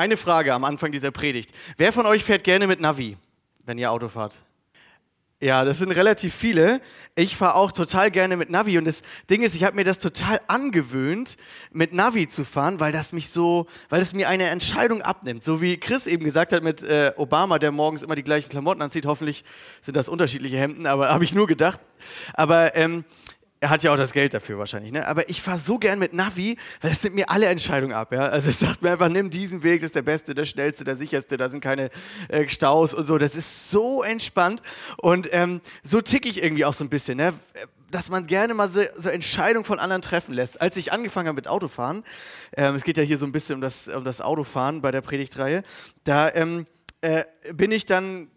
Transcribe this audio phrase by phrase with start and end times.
[0.00, 1.52] Eine Frage am Anfang dieser Predigt.
[1.76, 3.18] Wer von euch fährt gerne mit Navi,
[3.66, 4.34] wenn ihr Auto fahrt?
[5.42, 6.80] Ja, das sind relativ viele.
[7.16, 9.98] Ich fahre auch total gerne mit Navi und das Ding ist, ich habe mir das
[9.98, 11.36] total angewöhnt,
[11.70, 15.44] mit Navi zu fahren, weil das mich so, weil es mir eine Entscheidung abnimmt.
[15.44, 18.80] So wie Chris eben gesagt hat mit äh, Obama, der morgens immer die gleichen Klamotten
[18.80, 19.04] anzieht.
[19.04, 19.44] Hoffentlich
[19.82, 21.78] sind das unterschiedliche Hemden, aber habe ich nur gedacht.
[22.32, 23.04] Aber ähm,
[23.60, 25.06] er hat ja auch das Geld dafür wahrscheinlich, ne?
[25.06, 28.26] Aber ich fahre so gern mit Navi, weil das nimmt mir alle Entscheidungen ab, ja?
[28.26, 30.96] Also es sagt mir einfach, nimm diesen Weg, das ist der beste, der schnellste, der
[30.96, 31.90] sicherste, da sind keine
[32.28, 33.18] äh, Staus und so.
[33.18, 34.62] Das ist so entspannt
[34.96, 37.34] und ähm, so tick ich irgendwie auch so ein bisschen, ne?
[37.90, 40.60] Dass man gerne mal so, so, Entscheidungen von anderen treffen lässt.
[40.60, 42.04] Als ich angefangen habe mit Autofahren,
[42.56, 45.02] ähm, es geht ja hier so ein bisschen um das, um das Autofahren bei der
[45.02, 45.64] Predigtreihe,
[46.04, 46.66] da ähm,
[47.02, 48.28] äh, bin ich dann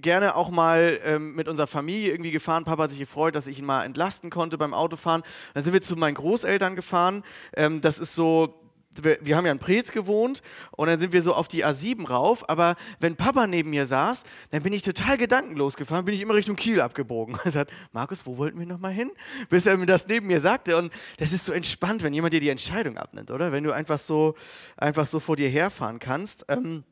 [0.00, 2.64] gerne auch mal ähm, mit unserer Familie irgendwie gefahren.
[2.64, 5.22] Papa hat sich gefreut, dass ich ihn mal entlasten konnte beim Autofahren.
[5.54, 7.22] Dann sind wir zu meinen Großeltern gefahren.
[7.54, 8.62] Ähm, das ist so
[9.00, 10.42] wir, wir, haben ja in Preetz gewohnt
[10.72, 14.24] und dann sind wir so auf die A7 rauf, aber wenn Papa neben mir saß,
[14.50, 17.38] dann bin ich total gedankenlos gefahren, bin ich immer Richtung Kiel abgebogen.
[17.44, 19.10] Er sagt, Markus, wo wollten wir nochmal hin?
[19.48, 22.40] Bis er mir das neben mir sagte und das ist so entspannt, wenn jemand dir
[22.40, 23.52] die Entscheidung abnimmt, oder?
[23.52, 24.34] Wenn du einfach so,
[24.76, 26.44] einfach so vor dir herfahren kannst.
[26.48, 26.84] Ähm,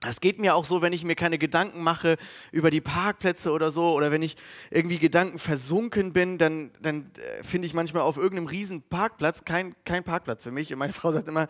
[0.00, 2.18] das geht mir auch so, wenn ich mir keine Gedanken mache
[2.52, 4.36] über die Parkplätze oder so, oder wenn ich
[4.70, 9.74] irgendwie Gedanken versunken bin, dann, dann äh, finde ich manchmal auf irgendeinem riesen Parkplatz kein,
[9.84, 10.72] kein Parkplatz für mich.
[10.72, 11.48] Und meine Frau sagt immer,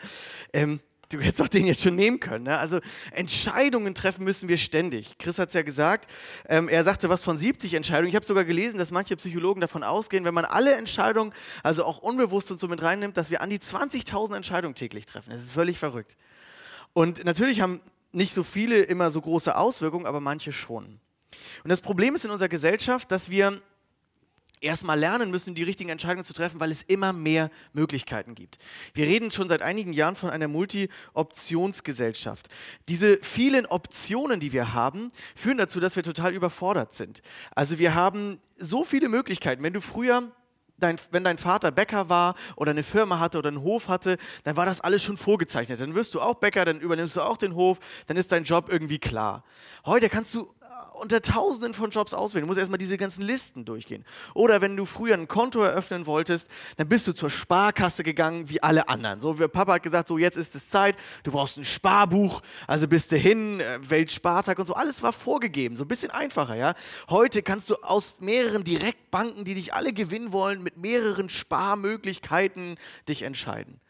[0.55, 2.45] ähm, du hättest doch den jetzt schon nehmen können.
[2.45, 2.59] Ne?
[2.59, 2.81] Also
[3.13, 5.19] Entscheidungen treffen müssen wir ständig.
[5.19, 6.11] Chris hat es ja gesagt,
[6.49, 8.09] ähm, er sagte was von 70 Entscheidungen.
[8.09, 11.33] Ich habe sogar gelesen, dass manche Psychologen davon ausgehen, wenn man alle Entscheidungen,
[11.63, 15.31] also auch unbewusst und so mit reinnimmt, dass wir an die 20.000 Entscheidungen täglich treffen.
[15.31, 16.17] Das ist völlig verrückt.
[16.93, 17.81] Und natürlich haben
[18.19, 21.01] nicht so viele immer so große Auswirkungen, aber manche schon.
[21.65, 23.59] Und das Problem ist in unserer Gesellschaft, dass wir
[24.61, 28.59] erstmal lernen müssen, die richtigen Entscheidungen zu treffen, weil es immer mehr Möglichkeiten gibt.
[28.93, 32.49] Wir reden schon seit einigen Jahren von einer Multi-Optionsgesellschaft.
[32.89, 37.23] Diese vielen Optionen, die wir haben, führen dazu, dass wir total überfordert sind.
[37.55, 39.63] Also wir haben so viele Möglichkeiten.
[39.63, 40.33] Wenn du früher
[40.79, 44.57] dein, wenn dein Vater Bäcker war oder eine Firma hatte oder einen Hof hatte, dann
[44.57, 45.81] war das alles schon vorgezeichnet.
[45.81, 48.69] Dann wirst du auch Bäcker, dann übernimmst du auch den Hof, dann ist dein Job
[48.71, 49.45] irgendwie klar.
[49.85, 50.55] Heute kannst du
[50.95, 52.43] unter tausenden von Jobs auswählen.
[52.43, 54.05] Du musst erstmal diese ganzen Listen durchgehen.
[54.35, 58.63] Oder wenn du früher ein Konto eröffnen wolltest, dann bist du zur Sparkasse gegangen wie
[58.63, 59.21] alle anderen.
[59.21, 62.89] So, wie Papa hat gesagt, so jetzt ist es Zeit, du brauchst ein Sparbuch, also
[62.89, 66.75] bist du hin, äh, Weltspartag und so, alles war vorgegeben, so ein bisschen einfacher, ja.
[67.09, 72.77] Heute kannst du aus mehreren Direktbanken, die dich alle gewinnen wollen, mit mehreren Sparmöglichkeiten
[73.09, 73.81] dich entscheiden.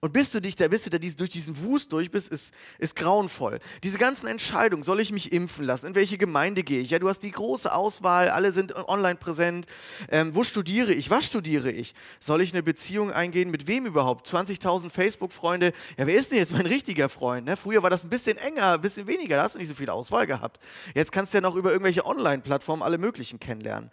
[0.00, 2.94] Und bis du dich da, bis du da durch diesen Wust durch bist, ist, ist
[2.94, 3.58] grauenvoll.
[3.82, 5.86] Diese ganzen Entscheidungen, soll ich mich impfen lassen?
[5.86, 6.90] In welche Gemeinde gehe ich?
[6.90, 9.66] Ja, du hast die große Auswahl, alle sind online präsent.
[10.08, 11.10] Ähm, wo studiere ich?
[11.10, 11.94] Was studiere ich?
[12.20, 13.50] Soll ich eine Beziehung eingehen?
[13.50, 14.28] Mit wem überhaupt?
[14.28, 15.72] 20.000 Facebook-Freunde.
[15.96, 17.46] Ja, wer ist denn jetzt mein richtiger Freund?
[17.46, 17.56] Ne?
[17.56, 19.90] Früher war das ein bisschen enger, ein bisschen weniger, da hast du nicht so viel
[19.90, 20.60] Auswahl gehabt.
[20.94, 23.90] Jetzt kannst du ja noch über irgendwelche Online-Plattformen alle möglichen kennenlernen.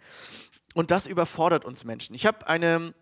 [0.72, 2.14] Und das überfordert uns Menschen.
[2.14, 2.94] Ich habe eine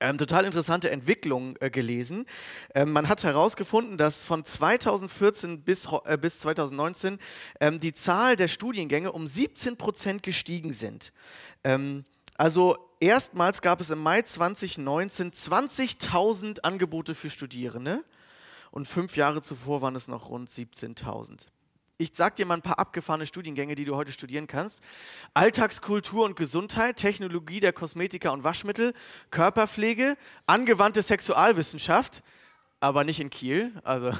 [0.00, 2.26] ähm, total interessante Entwicklung äh, gelesen.
[2.74, 7.18] Ähm, man hat herausgefunden, dass von 2014 bis, äh, bis 2019
[7.60, 11.12] ähm, die Zahl der Studiengänge um 17 Prozent gestiegen sind.
[11.64, 12.04] Ähm,
[12.36, 18.04] also erstmals gab es im Mai 2019 20.000 Angebote für Studierende
[18.70, 21.46] und fünf Jahre zuvor waren es noch rund 17.000.
[22.00, 24.80] Ich sag dir mal ein paar abgefahrene Studiengänge, die du heute studieren kannst.
[25.34, 28.94] Alltagskultur und Gesundheit, Technologie der Kosmetika und Waschmittel,
[29.32, 30.16] Körperpflege,
[30.46, 32.22] angewandte Sexualwissenschaft,
[32.78, 34.12] aber nicht in Kiel, also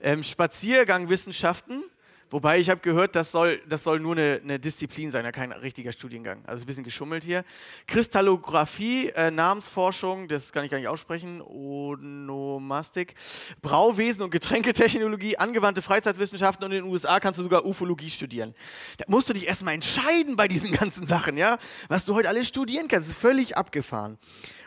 [0.00, 1.84] ähm, Spaziergangwissenschaften,
[2.30, 5.50] Wobei ich habe gehört, das soll, das soll nur eine, eine, Disziplin sein, ja kein
[5.50, 6.44] richtiger Studiengang.
[6.46, 7.44] Also ein bisschen geschummelt hier.
[7.88, 13.14] Kristallographie, äh, Namensforschung, das kann ich gar nicht aussprechen, Onomastik,
[13.62, 18.54] Brauwesen und Getränketechnologie, angewandte Freizeitwissenschaften und in den USA kannst du sogar Ufologie studieren.
[18.98, 21.58] Da musst du dich erstmal entscheiden bei diesen ganzen Sachen, ja,
[21.88, 23.10] was du heute alles studieren kannst.
[23.10, 24.18] Ist völlig abgefahren.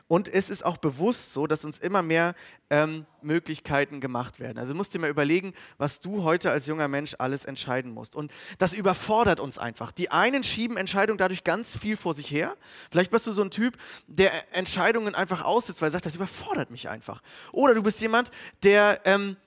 [0.07, 2.35] Und es ist auch bewusst so, dass uns immer mehr
[2.69, 4.57] ähm, Möglichkeiten gemacht werden.
[4.57, 8.15] Also musst dir mal überlegen, was du heute als junger Mensch alles entscheiden musst.
[8.15, 9.91] Und das überfordert uns einfach.
[9.91, 12.55] Die einen schieben Entscheidungen dadurch ganz viel vor sich her.
[12.91, 13.77] Vielleicht bist du so ein Typ,
[14.07, 17.21] der Entscheidungen einfach aussitzt, weil er sagt, das überfordert mich einfach.
[17.51, 18.31] Oder du bist jemand,
[18.63, 19.37] der ähm,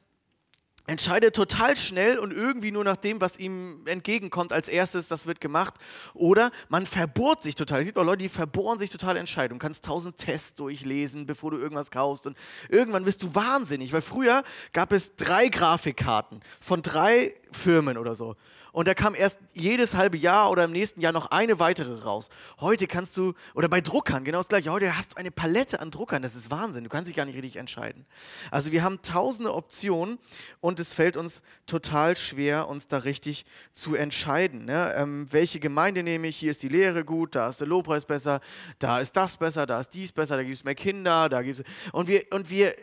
[0.86, 5.40] entscheidet total schnell und irgendwie nur nach dem, was ihm entgegenkommt als erstes, das wird
[5.40, 5.74] gemacht.
[6.14, 7.80] Oder man verbohrt sich total.
[7.80, 9.58] Es gibt auch Leute, die verbohren sich total Entscheidungen.
[9.58, 12.26] Du kannst tausend Tests durchlesen, bevor du irgendwas kaufst.
[12.26, 12.36] Und
[12.68, 18.36] irgendwann bist du wahnsinnig, weil früher gab es drei Grafikkarten von drei Firmen oder so.
[18.76, 22.28] Und da kam erst jedes halbe Jahr oder im nächsten Jahr noch eine weitere raus.
[22.60, 25.90] Heute kannst du, oder bei Druckern genau das gleiche, heute hast du eine Palette an
[25.90, 28.04] Druckern, das ist Wahnsinn, du kannst dich gar nicht richtig entscheiden.
[28.50, 30.18] Also wir haben tausende Optionen
[30.60, 34.66] und es fällt uns total schwer, uns da richtig zu entscheiden.
[34.66, 34.92] Ne?
[34.94, 36.36] Ähm, welche Gemeinde nehme ich?
[36.36, 38.42] Hier ist die Lehre gut, da ist der Lobpreis besser,
[38.78, 41.60] da ist das besser, da ist dies besser, da gibt es mehr Kinder, da gibt
[41.60, 41.64] es...
[41.92, 42.74] Und wir, und wir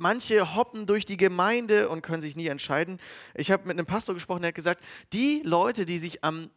[0.00, 2.98] manche hoppen durch die Gemeinde und können sich nie entscheiden.
[3.34, 4.82] Ich habe mit einem Pastor gesprochen, der hat gesagt,
[5.12, 6.50] die Leute, die sich am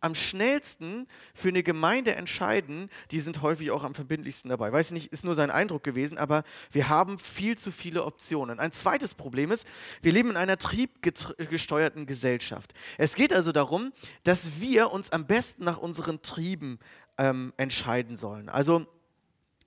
[0.00, 4.72] am schnellsten für eine Gemeinde entscheiden, die sind häufig auch am verbindlichsten dabei.
[4.72, 8.60] Weiß nicht, ist nur sein Eindruck gewesen, aber wir haben viel zu viele Optionen.
[8.60, 9.66] Ein zweites Problem ist,
[10.00, 12.74] wir leben in einer triebgesteuerten Gesellschaft.
[12.96, 13.92] Es geht also darum,
[14.22, 16.78] dass wir uns am besten nach unseren Trieben
[17.18, 18.48] ähm, entscheiden sollen.
[18.48, 18.86] Also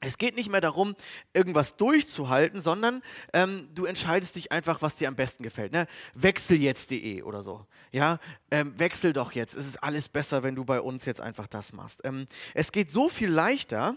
[0.02, 0.96] es geht nicht mehr darum,
[1.32, 3.04] irgendwas durchzuhalten, sondern
[3.34, 5.72] ähm, du entscheidest dich einfach, was dir am besten gefällt.
[5.72, 5.88] Ne?
[6.16, 7.66] Wechsel jetzt.de oder so.
[7.92, 8.20] Ja,
[8.50, 9.56] ähm, wechsel doch jetzt.
[9.56, 12.02] Es ist alles besser, wenn du bei uns jetzt einfach das machst.
[12.04, 12.26] Ähm,
[12.56, 13.96] es geht so viel leichter.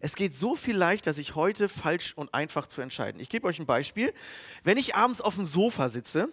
[0.00, 3.20] Es geht so viel leichter, sich heute falsch und einfach zu entscheiden.
[3.20, 4.12] Ich gebe euch ein Beispiel.
[4.62, 6.28] Wenn ich abends auf dem Sofa sitze,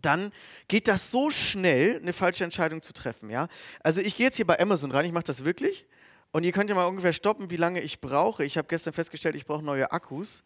[0.00, 0.32] dann
[0.68, 3.28] geht das so schnell, eine falsche Entscheidung zu treffen.
[3.28, 3.48] Ja?
[3.82, 5.86] Also ich gehe jetzt hier bei Amazon rein, ich mache das wirklich.
[6.32, 8.44] Und ihr könnt ja mal ungefähr stoppen, wie lange ich brauche.
[8.44, 10.44] Ich habe gestern festgestellt, ich brauche neue Akkus.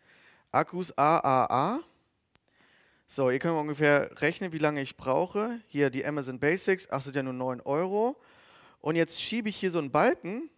[0.51, 1.81] Akkus AAA.
[3.07, 5.61] So, ihr könnt mal ungefähr rechnen, wie lange ich brauche.
[5.69, 8.19] Hier die Amazon Basics, ach, sind ja nur 9 Euro.
[8.81, 10.49] Und jetzt schiebe ich hier so einen Balken.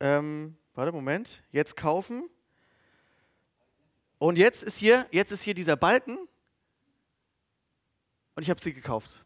[0.00, 1.42] Ähm, warte, Moment.
[1.52, 2.30] Jetzt kaufen.
[4.18, 6.16] Und jetzt ist hier, jetzt ist hier dieser Balken.
[8.34, 9.24] Und ich habe sie gekauft.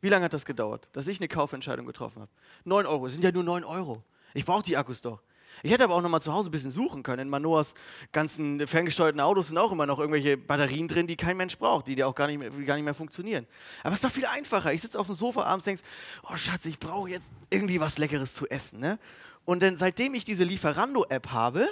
[0.00, 2.30] Wie lange hat das gedauert, dass ich eine Kaufentscheidung getroffen habe?
[2.64, 4.04] 9 Euro, sind ja nur 9 Euro.
[4.34, 5.20] Ich brauche die Akkus doch.
[5.62, 7.22] Ich hätte aber auch noch mal zu Hause ein bisschen suchen können.
[7.22, 7.74] In Manoas
[8.12, 12.02] ganzen ferngesteuerten Autos sind auch immer noch irgendwelche Batterien drin, die kein Mensch braucht, die
[12.04, 13.46] auch gar nicht mehr, gar nicht mehr funktionieren.
[13.82, 14.72] Aber es ist doch viel einfacher.
[14.72, 15.82] Ich sitze auf dem Sofa abends und denke,
[16.30, 18.78] oh Schatz, ich brauche jetzt irgendwie was Leckeres zu essen.
[18.78, 18.98] Ne?
[19.44, 21.68] Und dann, seitdem ich diese Lieferando-App habe,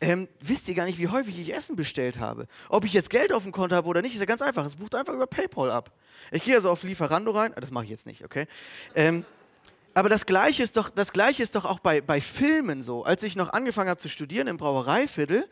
[0.00, 2.46] ähm, wisst ihr gar nicht, wie häufig ich Essen bestellt habe.
[2.68, 4.64] Ob ich jetzt Geld auf dem Konto habe oder nicht, ist ja ganz einfach.
[4.64, 5.92] Es bucht einfach über PayPal ab.
[6.30, 7.52] Ich gehe also auf Lieferando rein.
[7.54, 8.46] Ah, das mache ich jetzt nicht, okay?
[8.94, 9.24] Ähm,
[9.94, 13.04] aber das Gleiche ist doch, das Gleiche ist doch auch bei, bei Filmen so.
[13.04, 15.48] Als ich noch angefangen habe zu studieren im Brauereiviertel,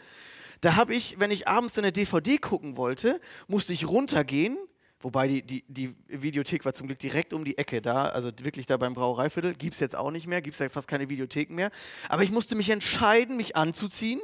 [0.60, 4.58] da habe ich, wenn ich abends eine DVD gucken wollte, musste ich runtergehen.
[5.00, 8.66] Wobei die, die, die Videothek war zum Glück direkt um die Ecke da, also wirklich
[8.66, 9.54] da beim Brauereiviertel.
[9.54, 11.70] Gibt es jetzt auch nicht mehr, gibt es ja fast keine Videotheken mehr.
[12.08, 14.20] Aber ich musste mich entscheiden, mich anzuziehen,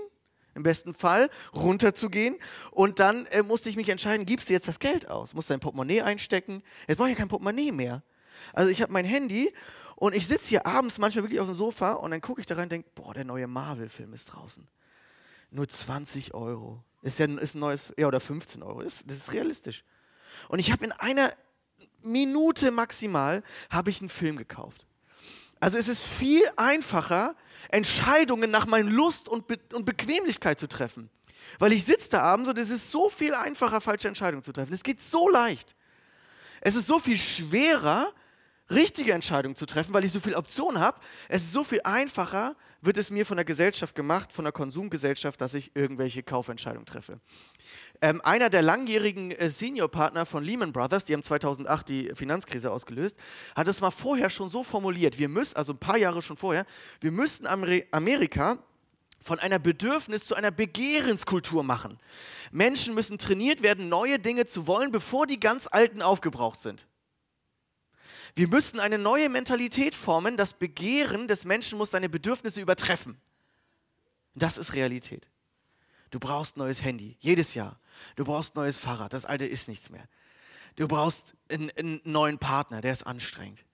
[0.57, 2.37] im besten Fall, runterzugehen.
[2.73, 5.33] Und dann äh, musste ich mich entscheiden, gibst du jetzt das Geld aus?
[5.35, 6.65] Musst dein Portemonnaie einstecken?
[6.89, 8.03] Jetzt brauche ich ja kein Portemonnaie mehr.
[8.53, 9.53] Also ich habe mein Handy
[9.97, 12.55] und ich sitze hier abends manchmal wirklich auf dem Sofa und dann gucke ich da
[12.55, 14.67] rein und denke, boah, der neue Marvel-Film ist draußen.
[15.51, 16.83] Nur 20 Euro.
[17.03, 18.83] Ist ja ist ein neues, ja, oder 15 Euro.
[18.83, 19.85] Das, das ist realistisch.
[20.49, 21.31] Und ich habe in einer
[22.03, 24.87] Minute maximal habe ich einen Film gekauft.
[25.61, 27.37] Also es ist viel einfacher,
[27.71, 31.09] Entscheidungen nach meiner Lust und, Be und Bequemlichkeit zu treffen.
[31.59, 34.73] Weil ich sitze da abends und es ist so viel einfacher, falsche Entscheidungen zu treffen.
[34.73, 35.75] Es geht so leicht.
[36.61, 38.13] Es ist so viel schwerer,
[38.71, 41.01] richtige Entscheidungen zu treffen, weil ich so viele Optionen habe.
[41.29, 45.41] Es ist so viel einfacher, wird es mir von der Gesellschaft gemacht, von der Konsumgesellschaft,
[45.41, 47.21] dass ich irgendwelche Kaufentscheidungen treffe.
[48.01, 53.17] Ähm, einer der langjährigen äh, Seniorpartner von Lehman Brothers, die haben 2008 die Finanzkrise ausgelöst,
[53.55, 56.67] hat es mal vorher schon so formuliert, wir müssen, also ein paar Jahre schon vorher,
[57.01, 58.59] wir müssten Amer Amerika
[59.21, 61.99] von einer Bedürfnis zu einer Begehrenskultur machen.
[62.53, 66.87] Menschen müssen trainiert werden, neue Dinge zu wollen, bevor die ganz alten aufgebraucht sind.
[68.35, 70.37] Wir müssten eine neue Mentalität formen.
[70.37, 73.17] Das Begehren des Menschen muss seine Bedürfnisse übertreffen.
[74.35, 75.29] Das ist Realität.
[76.11, 77.79] Du brauchst neues Handy, jedes Jahr.
[78.17, 80.09] Du brauchst neues Fahrrad, das alte ist nichts mehr.
[80.77, 83.65] Du brauchst einen, einen neuen Partner, der ist anstrengend.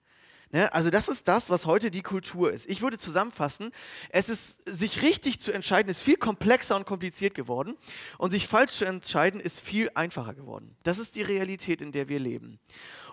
[0.51, 0.71] Ne?
[0.73, 2.69] Also das ist das, was heute die Kultur ist.
[2.69, 3.71] Ich würde zusammenfassen,
[4.09, 7.77] es ist, sich richtig zu entscheiden, ist viel komplexer und kompliziert geworden
[8.17, 10.75] und sich falsch zu entscheiden, ist viel einfacher geworden.
[10.83, 12.59] Das ist die Realität, in der wir leben.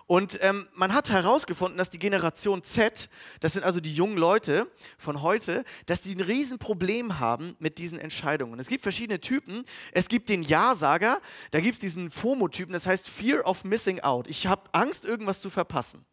[0.05, 3.09] Und ähm, man hat herausgefunden, dass die Generation Z,
[3.41, 4.67] das sind also die jungen Leute
[4.97, 8.59] von heute, dass die ein Riesenproblem haben mit diesen Entscheidungen.
[8.59, 9.65] Es gibt verschiedene Typen.
[9.91, 14.27] Es gibt den Ja-Sager, da gibt es diesen FOMO-Typen, das heißt Fear of Missing Out.
[14.27, 16.03] Ich habe Angst, irgendwas zu verpassen.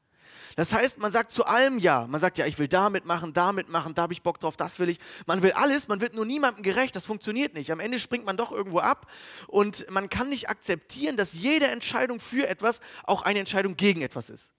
[0.57, 2.07] Das heißt, man sagt zu allem Ja.
[2.09, 4.79] Man sagt ja, ich will damit machen, damit machen, da habe ich Bock drauf, das
[4.79, 4.99] will ich.
[5.27, 7.71] Man will alles, man wird nur niemandem gerecht, das funktioniert nicht.
[7.71, 9.07] Am Ende springt man doch irgendwo ab
[9.47, 14.31] und man kann nicht akzeptieren, dass jede Entscheidung für etwas auch eine Entscheidung gegen etwas
[14.31, 14.51] ist.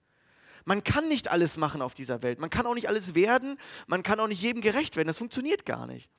[0.64, 2.38] Man kann nicht alles machen auf dieser Welt.
[2.38, 3.58] Man kann auch nicht alles werden.
[3.86, 5.08] Man kann auch nicht jedem gerecht werden.
[5.08, 6.10] Das funktioniert gar nicht.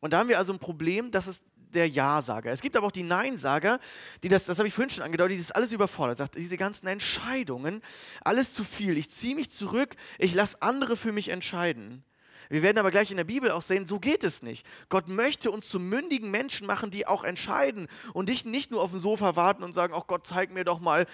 [0.00, 1.40] Und da haben wir also ein Problem, dass es
[1.74, 2.50] der Ja-Sager.
[2.50, 3.80] Es gibt aber auch die Nein-Sager,
[4.22, 6.18] die das, das habe ich vorhin schon angedeutet, die das alles überfordert.
[6.18, 7.82] Sagt, diese ganzen Entscheidungen,
[8.22, 8.96] alles zu viel.
[8.98, 12.04] Ich ziehe mich zurück, ich lasse andere für mich entscheiden.
[12.48, 14.66] Wir werden aber gleich in der Bibel auch sehen, so geht es nicht.
[14.88, 18.90] Gott möchte uns zu mündigen Menschen machen, die auch entscheiden und dich nicht nur auf
[18.90, 21.06] dem Sofa warten und sagen, ach Gott, zeig mir doch mal,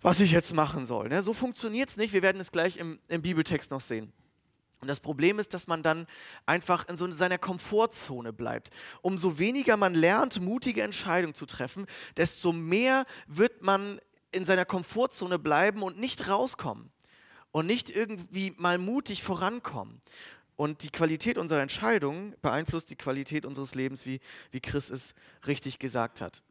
[0.00, 1.08] was ich jetzt machen soll.
[1.08, 1.22] Ne?
[1.22, 2.12] So funktioniert es nicht.
[2.12, 4.12] Wir werden es gleich im, im Bibeltext noch sehen.
[4.84, 6.06] Und das Problem ist, dass man dann
[6.44, 8.68] einfach in so seiner Komfortzone bleibt.
[9.00, 11.86] Umso weniger man lernt, mutige Entscheidungen zu treffen,
[12.18, 13.98] desto mehr wird man
[14.30, 16.90] in seiner Komfortzone bleiben und nicht rauskommen
[17.50, 20.02] und nicht irgendwie mal mutig vorankommen.
[20.54, 25.14] Und die Qualität unserer Entscheidungen beeinflusst die Qualität unseres Lebens, wie, wie Chris es
[25.46, 26.42] richtig gesagt hat.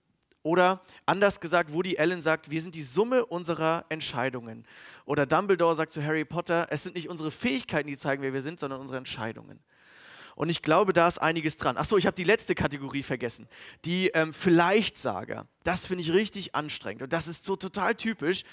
[0.43, 4.67] Oder anders gesagt, Woody Allen sagt, wir sind die Summe unserer Entscheidungen.
[5.05, 8.41] Oder Dumbledore sagt zu Harry Potter, es sind nicht unsere Fähigkeiten, die zeigen, wer wir
[8.41, 9.61] sind, sondern unsere Entscheidungen.
[10.35, 11.77] Und ich glaube, da ist einiges dran.
[11.77, 13.47] Achso, ich habe die letzte Kategorie vergessen.
[13.85, 15.47] Die ähm, Vielleicht-Sager.
[15.63, 17.03] Das finde ich richtig anstrengend.
[17.03, 18.43] Und das ist so total typisch.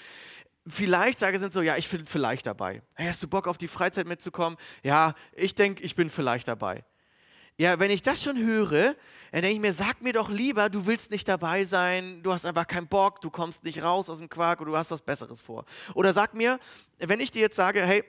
[0.67, 2.83] Vielleicht-Sager sind so, ja, ich bin vielleicht dabei.
[2.95, 4.57] Hey, hast du Bock auf die Freizeit mitzukommen?
[4.83, 6.85] Ja, ich denke, ich bin vielleicht dabei.
[7.61, 8.95] Ja, wenn ich das schon höre,
[9.31, 12.43] dann denke ich mir, sag mir doch lieber, du willst nicht dabei sein, du hast
[12.43, 15.41] einfach keinen Bock, du kommst nicht raus aus dem Quark oder du hast was Besseres
[15.41, 15.65] vor.
[15.93, 16.59] Oder sag mir,
[16.97, 18.03] wenn ich dir jetzt sage, hey,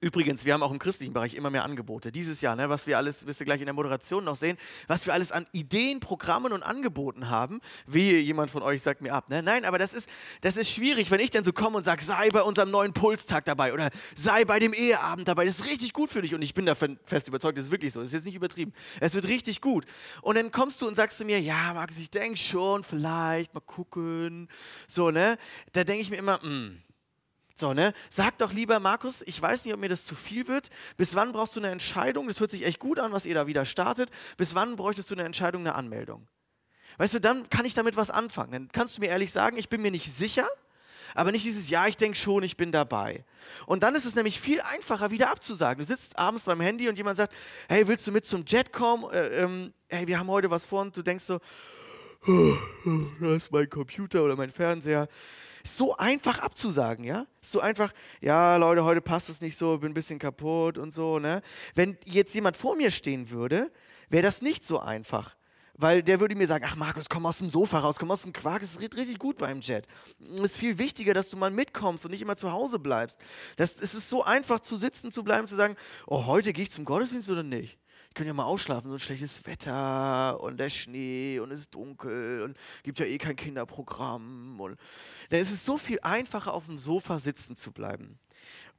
[0.00, 2.12] Übrigens, wir haben auch im christlichen Bereich immer mehr Angebote.
[2.12, 5.06] Dieses Jahr, ne, was wir alles, wirst du gleich in der Moderation noch sehen, was
[5.06, 7.60] wir alles an Ideen, Programmen und Angeboten haben.
[7.84, 9.28] Wie jemand von euch sagt mir ab.
[9.28, 9.42] Ne?
[9.42, 10.08] Nein, aber das ist,
[10.40, 13.44] das ist schwierig, wenn ich dann so komme und sage, sei bei unserem neuen Pulstag
[13.44, 15.44] dabei oder sei bei dem Eheabend dabei.
[15.44, 16.32] Das ist richtig gut für dich.
[16.32, 17.98] Und ich bin davon fest überzeugt, das ist wirklich so.
[17.98, 18.72] Das ist jetzt nicht übertrieben.
[19.00, 19.84] Es wird richtig gut.
[20.22, 23.60] Und dann kommst du und sagst zu mir, ja, Markus, ich denke schon, vielleicht, mal
[23.60, 24.48] gucken.
[24.86, 25.38] So, ne?
[25.72, 26.82] Da denke ich mir immer, mh hm,
[27.58, 27.92] so, ne?
[28.10, 30.70] Sag doch lieber, Markus, ich weiß nicht, ob mir das zu viel wird.
[30.96, 32.28] Bis wann brauchst du eine Entscheidung?
[32.28, 34.10] Das hört sich echt gut an, was ihr da wieder startet.
[34.36, 36.28] Bis wann bräuchtest du eine Entscheidung, eine Anmeldung?
[36.98, 38.52] Weißt du, dann kann ich damit was anfangen.
[38.52, 40.48] Dann kannst du mir ehrlich sagen, ich bin mir nicht sicher,
[41.14, 43.24] aber nicht dieses Ja, ich denke schon, ich bin dabei.
[43.66, 45.80] Und dann ist es nämlich viel einfacher, wieder abzusagen.
[45.80, 47.32] Du sitzt abends beim Handy und jemand sagt,
[47.68, 49.10] hey, willst du mit zum Jet kommen?
[49.12, 51.40] Äh, ähm, hey, wir haben heute was vor und du denkst so,
[52.28, 52.54] oh,
[52.86, 55.08] oh, da ist mein Computer oder mein Fernseher
[55.64, 57.26] so einfach abzusagen, ja?
[57.40, 61.18] So einfach, ja, Leute, heute passt es nicht so, bin ein bisschen kaputt und so,
[61.18, 61.42] ne?
[61.74, 63.70] Wenn jetzt jemand vor mir stehen würde,
[64.08, 65.36] wäre das nicht so einfach.
[65.80, 68.32] Weil der würde mir sagen, ach Markus, komm aus dem Sofa raus, komm aus dem
[68.32, 69.86] Quark, es ist richtig gut beim Jet.
[70.34, 73.18] Es ist viel wichtiger, dass du mal mitkommst und nicht immer zu Hause bleibst.
[73.56, 75.76] Das, es ist so einfach zu sitzen, zu bleiben, zu sagen,
[76.08, 77.78] oh, heute gehe ich zum Gottesdienst oder nicht?
[78.08, 81.74] Ich könnte ja mal ausschlafen, so ein schlechtes Wetter und der Schnee und es ist
[81.74, 84.60] dunkel und gibt ja eh kein Kinderprogramm.
[84.60, 84.78] Und
[85.30, 88.18] dann ist es so viel einfacher, auf dem Sofa sitzen zu bleiben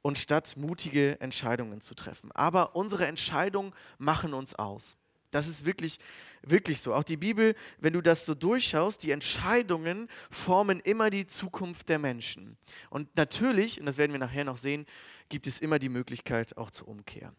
[0.02, 2.32] und statt mutige Entscheidungen zu treffen.
[2.32, 4.96] Aber unsere Entscheidungen machen uns aus.
[5.30, 5.98] Das ist wirklich,
[6.42, 6.92] wirklich so.
[6.92, 11.98] Auch die Bibel, wenn du das so durchschaust, die Entscheidungen formen immer die Zukunft der
[11.98, 12.56] Menschen.
[12.88, 14.86] Und natürlich, und das werden wir nachher noch sehen,
[15.28, 17.32] gibt es immer die Möglichkeit auch zur Umkehr.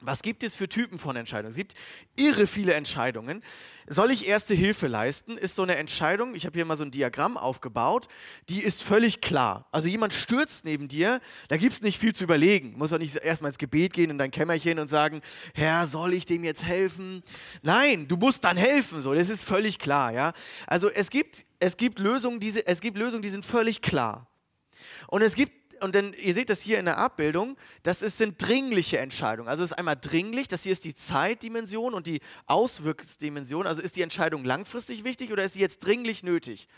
[0.00, 1.50] Was gibt es für Typen von Entscheidungen?
[1.50, 1.74] Es gibt
[2.16, 3.42] irre viele Entscheidungen.
[3.86, 5.38] Soll ich erste Hilfe leisten?
[5.38, 8.08] Ist so eine Entscheidung, ich habe hier mal so ein Diagramm aufgebaut,
[8.48, 9.66] die ist völlig klar.
[9.72, 12.74] Also jemand stürzt neben dir, da gibt es nicht viel zu überlegen.
[12.76, 15.20] Muss auch nicht erstmal ins Gebet gehen in dein Kämmerchen und sagen,
[15.54, 17.22] Herr, soll ich dem jetzt helfen?
[17.62, 19.00] Nein, du musst dann helfen.
[19.00, 20.12] So, das ist völlig klar.
[20.12, 20.32] Ja?
[20.66, 24.26] Also es gibt, es gibt Lösungen, die, es gibt Lösungen, die sind völlig klar.
[25.08, 28.36] Und es gibt und dann, ihr seht das hier in der Abbildung, das ist, sind
[28.38, 29.48] dringliche Entscheidungen.
[29.48, 33.66] Also es ist einmal dringlich, das hier ist die Zeitdimension und die Auswirkungsdimension.
[33.66, 36.68] Also ist die Entscheidung langfristig wichtig oder ist sie jetzt dringlich nötig?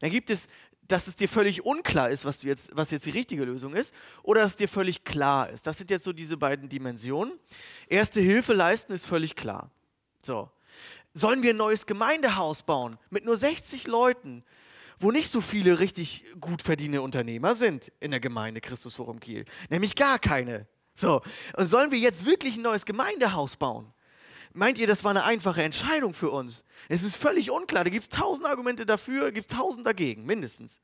[0.00, 0.48] Dann gibt es,
[0.88, 4.42] dass es dir völlig unklar ist, was, jetzt, was jetzt die richtige Lösung ist, oder
[4.42, 5.66] dass es dir völlig klar ist.
[5.66, 7.38] Das sind jetzt so diese beiden Dimensionen.
[7.88, 9.70] Erste Hilfe leisten ist völlig klar.
[10.22, 10.50] So.
[11.14, 14.44] Sollen wir ein neues Gemeindehaus bauen mit nur 60 Leuten?
[14.98, 19.44] Wo nicht so viele richtig gut verdienende Unternehmer sind in der Gemeinde Christus Forum Kiel.
[19.70, 20.66] Nämlich gar keine.
[20.94, 21.22] So,
[21.56, 23.92] und sollen wir jetzt wirklich ein neues Gemeindehaus bauen?
[24.52, 26.62] Meint ihr, das war eine einfache Entscheidung für uns?
[26.88, 27.82] Es ist völlig unklar.
[27.82, 30.78] Da gibt es tausend Argumente dafür, gibt es tausend dagegen, mindestens.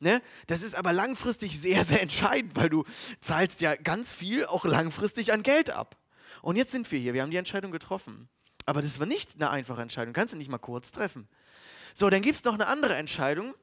[0.00, 0.20] Ne?
[0.46, 2.84] Das ist aber langfristig sehr, sehr entscheidend, weil du
[3.20, 5.96] zahlst ja ganz viel auch langfristig an Geld ab.
[6.42, 8.28] Und jetzt sind wir hier, wir haben die Entscheidung getroffen.
[8.66, 11.28] Aber das war nicht eine einfache Entscheidung, kannst du nicht mal kurz treffen.
[12.00, 13.54] So, dann gibt es noch eine andere Entscheidung.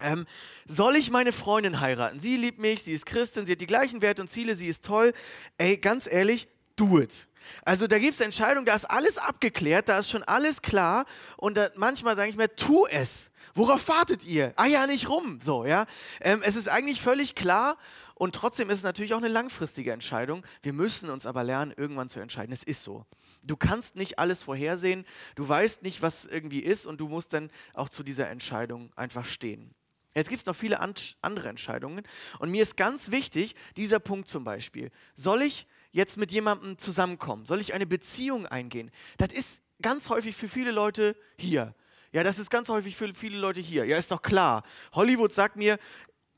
[0.00, 0.26] Ähm,
[0.66, 2.18] soll ich meine Freundin heiraten?
[2.18, 4.82] Sie liebt mich, sie ist Christin, sie hat die gleichen Werte und Ziele, sie ist
[4.82, 5.12] toll.
[5.58, 7.28] Ey, ganz ehrlich, do it.
[7.66, 11.04] Also da gibt es Entscheidungen, da ist alles abgeklärt, da ist schon alles klar
[11.36, 13.28] und da, manchmal sage ich mir, tu es.
[13.54, 14.54] Worauf wartet ihr?
[14.56, 15.38] Ah ja, nicht rum.
[15.42, 15.84] So, ja.
[16.22, 17.76] Ähm, es ist eigentlich völlig klar
[18.18, 20.44] Und trotzdem ist es natürlich auch eine langfristige Entscheidung.
[20.62, 22.52] Wir müssen uns aber lernen, irgendwann zu entscheiden.
[22.52, 23.06] Es ist so.
[23.44, 25.06] Du kannst nicht alles vorhersehen.
[25.36, 26.86] Du weißt nicht, was irgendwie ist.
[26.86, 29.72] Und du musst dann auch zu dieser Entscheidung einfach stehen.
[30.14, 32.02] Jetzt gibt es noch viele andere Entscheidungen.
[32.40, 34.90] Und mir ist ganz wichtig, dieser Punkt zum Beispiel.
[35.14, 37.46] Soll ich jetzt mit jemandem zusammenkommen?
[37.46, 38.90] Soll ich eine Beziehung eingehen?
[39.18, 41.72] Das ist ganz häufig für viele Leute hier.
[42.10, 43.84] Ja, das ist ganz häufig für viele Leute hier.
[43.84, 44.64] Ja, ist doch klar.
[44.92, 45.78] Hollywood sagt mir,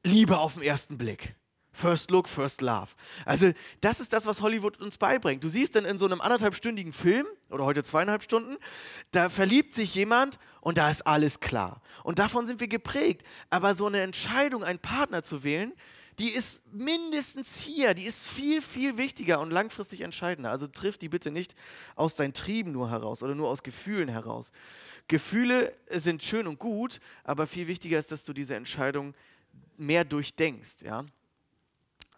[0.02, 1.36] Liebe auf den ersten Blick.
[1.80, 2.88] First Look, First Love.
[3.24, 5.42] Also das ist das, was Hollywood uns beibringt.
[5.42, 8.58] Du siehst dann in so einem anderthalbstündigen Film oder heute zweieinhalb Stunden,
[9.12, 11.80] da verliebt sich jemand und da ist alles klar.
[12.04, 13.22] Und davon sind wir geprägt.
[13.48, 15.72] Aber so eine Entscheidung, einen Partner zu wählen,
[16.18, 20.50] die ist mindestens hier, die ist viel, viel wichtiger und langfristig entscheidender.
[20.50, 21.54] Also triff die bitte nicht
[21.96, 24.52] aus deinen Trieben nur heraus oder nur aus Gefühlen heraus.
[25.08, 29.14] Gefühle sind schön und gut, aber viel wichtiger ist, dass du diese Entscheidung
[29.78, 31.06] mehr durchdenkst, ja.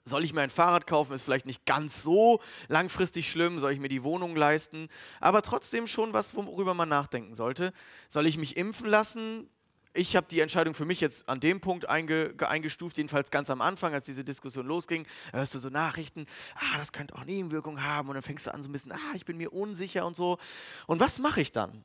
[0.05, 3.59] Soll ich mir ein Fahrrad kaufen, ist vielleicht nicht ganz so langfristig schlimm.
[3.59, 4.89] Soll ich mir die Wohnung leisten?
[5.21, 7.73] Aber trotzdem schon was, worüber man nachdenken sollte.
[8.09, 9.49] Soll ich mich impfen lassen?
[9.95, 13.61] ich habe die Entscheidung für mich jetzt an dem Punkt einge, eingestuft, jedenfalls ganz am
[13.61, 18.09] Anfang, als diese Diskussion losging, hörst du so Nachrichten, ah, das könnte auch Nebenwirkungen haben
[18.09, 20.39] und dann fängst du an so ein bisschen, ah, ich bin mir unsicher und so.
[20.87, 21.85] Und was mache ich dann?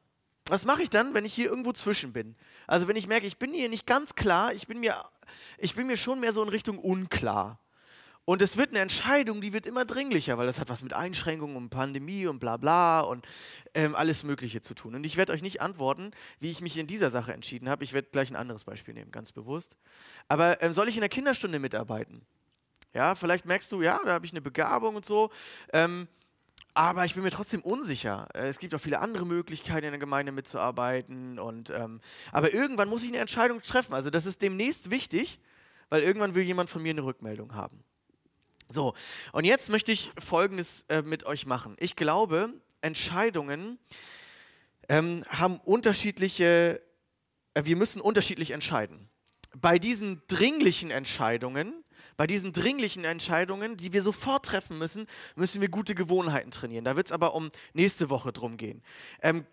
[0.50, 2.36] Was mache ich dann, wenn ich hier irgendwo zwischen bin?
[2.68, 4.96] Also wenn ich merke, ich bin hier nicht ganz klar, ich bin mir,
[5.58, 7.60] ich bin mir schon mehr so in Richtung unklar.
[8.30, 11.56] Und es wird eine Entscheidung, die wird immer dringlicher, weil das hat was mit Einschränkungen
[11.56, 13.26] und Pandemie und bla bla und
[13.74, 14.96] ähm, alles Mögliche zu tun.
[14.96, 17.86] Und ich werde euch nicht antworten, wie ich mich in dieser Sache entschieden habe.
[17.86, 19.78] Ich werde gleich ein anderes Beispiel nehmen, ganz bewusst.
[20.28, 22.22] Aber ähm, soll ich in der Kinderstunde mitarbeiten?
[22.94, 25.32] Ja, vielleicht merkst du, ja, da habe ich eine Begabung und so.
[25.72, 26.10] Ähm,
[26.74, 28.28] aber ich bin mir trotzdem unsicher.
[28.34, 31.40] Äh, es gibt auch viele andere Möglichkeiten, in der Gemeinde mitzuarbeiten.
[31.40, 32.02] Und, ähm,
[32.34, 33.94] aber irgendwann muss ich eine Entscheidung treffen.
[33.94, 35.40] Also das ist demnächst wichtig,
[35.88, 37.86] weil irgendwann will jemand von mir eine Rückmeldung haben.
[38.70, 38.94] So,
[39.32, 41.76] und jetzt möchte ich Folgendes äh, mit euch machen.
[41.80, 43.80] Ich glaube, Entscheidungen
[44.90, 46.82] ähm, haben unterschiedliche,
[47.54, 49.10] äh, wir müssen unterschiedlich entscheiden.
[49.56, 51.84] Bei diesen dringlichen Entscheidungen,
[52.18, 56.84] bei diesen dringlichen Entscheidungen, die wir sofort treffen müssen, müssen wir gute Gewohnheiten trainieren.
[56.84, 58.84] Da wird es aber um nächste Woche drum gehen.
[59.22, 59.46] Ähm,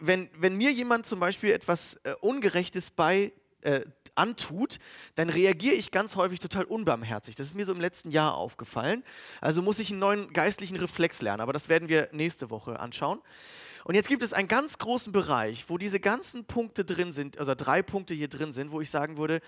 [0.00, 3.32] wenn, wenn mir jemand zum Beispiel etwas äh, Ungerechtes bei
[3.64, 3.82] äh,
[4.14, 4.78] antut,
[5.16, 7.34] dann reagiere ich ganz häufig total unbarmherzig.
[7.34, 9.02] Das ist mir so im letzten Jahr aufgefallen.
[9.40, 13.20] Also muss ich einen neuen geistlichen Reflex lernen, aber das werden wir nächste Woche anschauen.
[13.84, 17.54] Und jetzt gibt es einen ganz großen Bereich, wo diese ganzen Punkte drin sind, also
[17.54, 19.40] drei Punkte hier drin sind, wo ich sagen würde,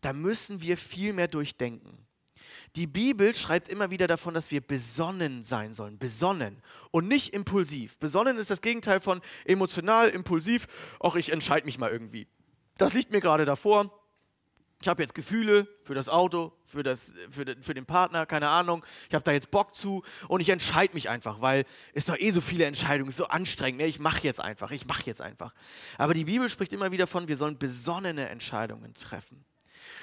[0.00, 1.98] da müssen wir viel mehr durchdenken.
[2.74, 5.98] Die Bibel schreibt immer wieder davon, dass wir besonnen sein sollen.
[5.98, 7.98] Besonnen und nicht impulsiv.
[7.98, 10.68] Besonnen ist das Gegenteil von emotional, impulsiv.
[11.00, 12.26] Ach, ich entscheide mich mal irgendwie.
[12.78, 13.90] Das liegt mir gerade davor
[14.82, 18.48] ich habe jetzt Gefühle für das Auto, für, das, für, den, für den Partner, keine
[18.48, 18.84] Ahnung.
[19.08, 22.32] Ich habe da jetzt Bock zu und ich entscheide mich einfach, weil es doch eh
[22.32, 23.80] so viele Entscheidungen, so anstrengend.
[23.80, 23.86] Ne?
[23.86, 25.54] Ich mache jetzt einfach, ich mache jetzt einfach.
[25.98, 29.44] Aber die Bibel spricht immer wieder von, wir sollen besonnene Entscheidungen treffen.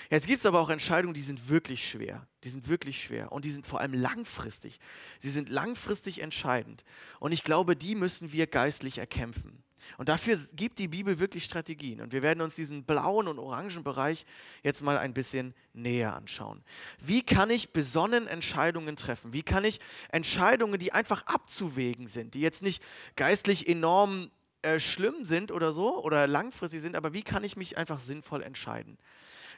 [0.10, 2.26] Jetzt gibt es aber auch Entscheidungen, die sind wirklich schwer.
[2.44, 4.80] Die sind wirklich schwer und die sind vor allem langfristig.
[5.20, 6.84] Sie sind langfristig entscheidend.
[7.20, 9.64] Und ich glaube, die müssen wir geistlich erkämpfen.
[9.98, 12.02] Und dafür gibt die Bibel wirklich Strategien.
[12.02, 14.26] Und wir werden uns diesen blauen und orangen Bereich
[14.64, 16.64] jetzt mal ein bisschen näher anschauen.
[17.00, 19.34] Wie kann ich besonnen Entscheidungen treffen?
[19.34, 22.84] Wie kann ich Entscheidungen, die einfach abzuwägen sind, die jetzt nicht
[23.16, 24.30] geistlich enorm
[24.62, 28.44] äh, schlimm sind oder so oder langfristig sind, aber wie kann ich mich einfach sinnvoll
[28.44, 28.98] entscheiden?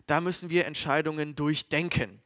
[0.05, 2.21] Da müssen wir Entscheidungen durchdenken.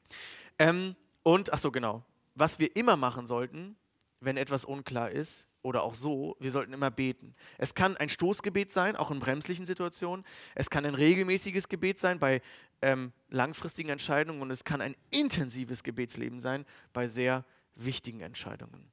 [0.59, 2.03] Ähm, und, ach so, genau,
[2.33, 3.77] was wir immer machen sollten,
[4.19, 7.33] wenn etwas unklar ist, oder auch so, wir sollten immer beten.
[7.57, 10.23] Es kann ein Stoßgebet sein, auch in bremslichen Situationen.
[10.53, 12.41] Es kann ein regelmäßiges Gebet sein bei
[12.83, 18.91] ähm, langfristigen Entscheidungen und es kann ein intensives Gebetsleben sein bei sehr wichtigen Entscheidungen.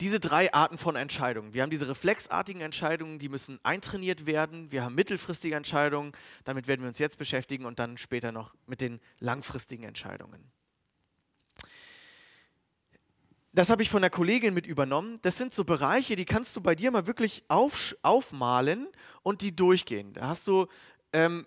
[0.00, 1.54] Diese drei Arten von Entscheidungen.
[1.54, 4.72] Wir haben diese reflexartigen Entscheidungen, die müssen eintrainiert werden.
[4.72, 6.10] Wir haben mittelfristige Entscheidungen,
[6.42, 10.53] damit werden wir uns jetzt beschäftigen und dann später noch mit den langfristigen Entscheidungen
[13.54, 15.20] das habe ich von der Kollegin mit übernommen.
[15.22, 18.88] Das sind so Bereiche, die kannst du bei dir mal wirklich auf, aufmalen
[19.22, 20.12] und die durchgehen.
[20.12, 20.66] Da hast du
[21.12, 21.46] ähm,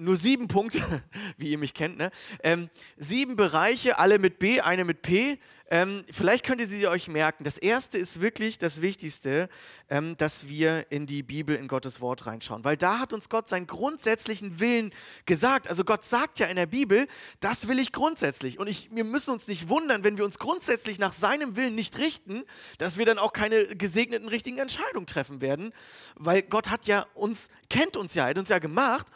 [0.00, 1.02] nur sieben Punkte,
[1.36, 2.10] wie ihr mich kennt, ne?
[2.42, 5.38] Ähm, sieben Bereiche, alle mit B, eine mit P.
[5.72, 7.44] Ähm, vielleicht könnt ihr sie euch merken.
[7.44, 9.48] Das erste ist wirklich das Wichtigste,
[9.88, 12.64] ähm, dass wir in die Bibel, in Gottes Wort reinschauen.
[12.64, 14.92] Weil da hat uns Gott seinen grundsätzlichen Willen
[15.26, 15.68] gesagt.
[15.68, 17.06] Also Gott sagt ja in der Bibel,
[17.38, 18.58] das will ich grundsätzlich.
[18.58, 21.98] Und ich, wir müssen uns nicht wundern, wenn wir uns grundsätzlich nach seinem Willen nicht
[21.98, 22.42] richten,
[22.78, 25.72] dass wir dann auch keine gesegneten richtigen Entscheidungen treffen werden.
[26.16, 29.06] Weil Gott hat ja uns, kennt uns ja, hat uns ja gemacht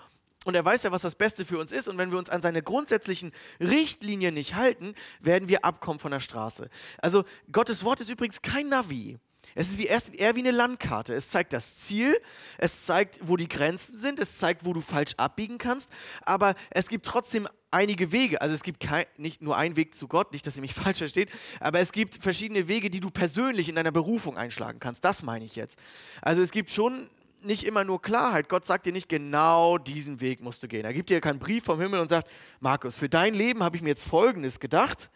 [0.45, 1.89] Und er weiß ja, was das Beste für uns ist.
[1.89, 6.21] Und wenn wir uns an seine grundsätzlichen Richtlinien nicht halten, werden wir abkommen von der
[6.21, 6.69] Straße.
[6.99, 9.19] Also Gottes Wort ist übrigens kein Navi.
[9.55, 11.15] Es ist wie, eher wie eine Landkarte.
[11.15, 12.19] Es zeigt das Ziel,
[12.59, 15.91] es zeigt, wo die Grenzen sind, es zeigt, wo du falsch abbiegen kannst,
[16.23, 18.41] aber es gibt trotzdem einige Wege.
[18.41, 20.99] Also es gibt kein, nicht nur einen Weg zu Gott, nicht, dass ihr mich falsch
[20.99, 21.31] versteht,
[21.61, 25.05] aber es gibt verschiedene Wege, die du persönlich in deiner Berufung einschlagen kannst.
[25.05, 25.79] Das meine ich jetzt.
[26.23, 27.11] Also es gibt schon
[27.45, 28.49] nicht immer nur Klarheit.
[28.49, 30.85] Gott sagt dir nicht genau diesen Weg musst du gehen.
[30.85, 32.29] Er gibt dir keinen Brief vom Himmel und sagt,
[32.61, 35.11] Markus, für dein Leben habe ich mir jetzt Folgendes gedacht.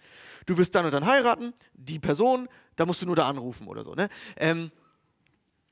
[0.47, 3.85] Du wirst dann und dann heiraten, die Person, da musst du nur da anrufen oder
[3.85, 3.95] so.
[3.95, 4.09] Ne?
[4.37, 4.71] Ähm,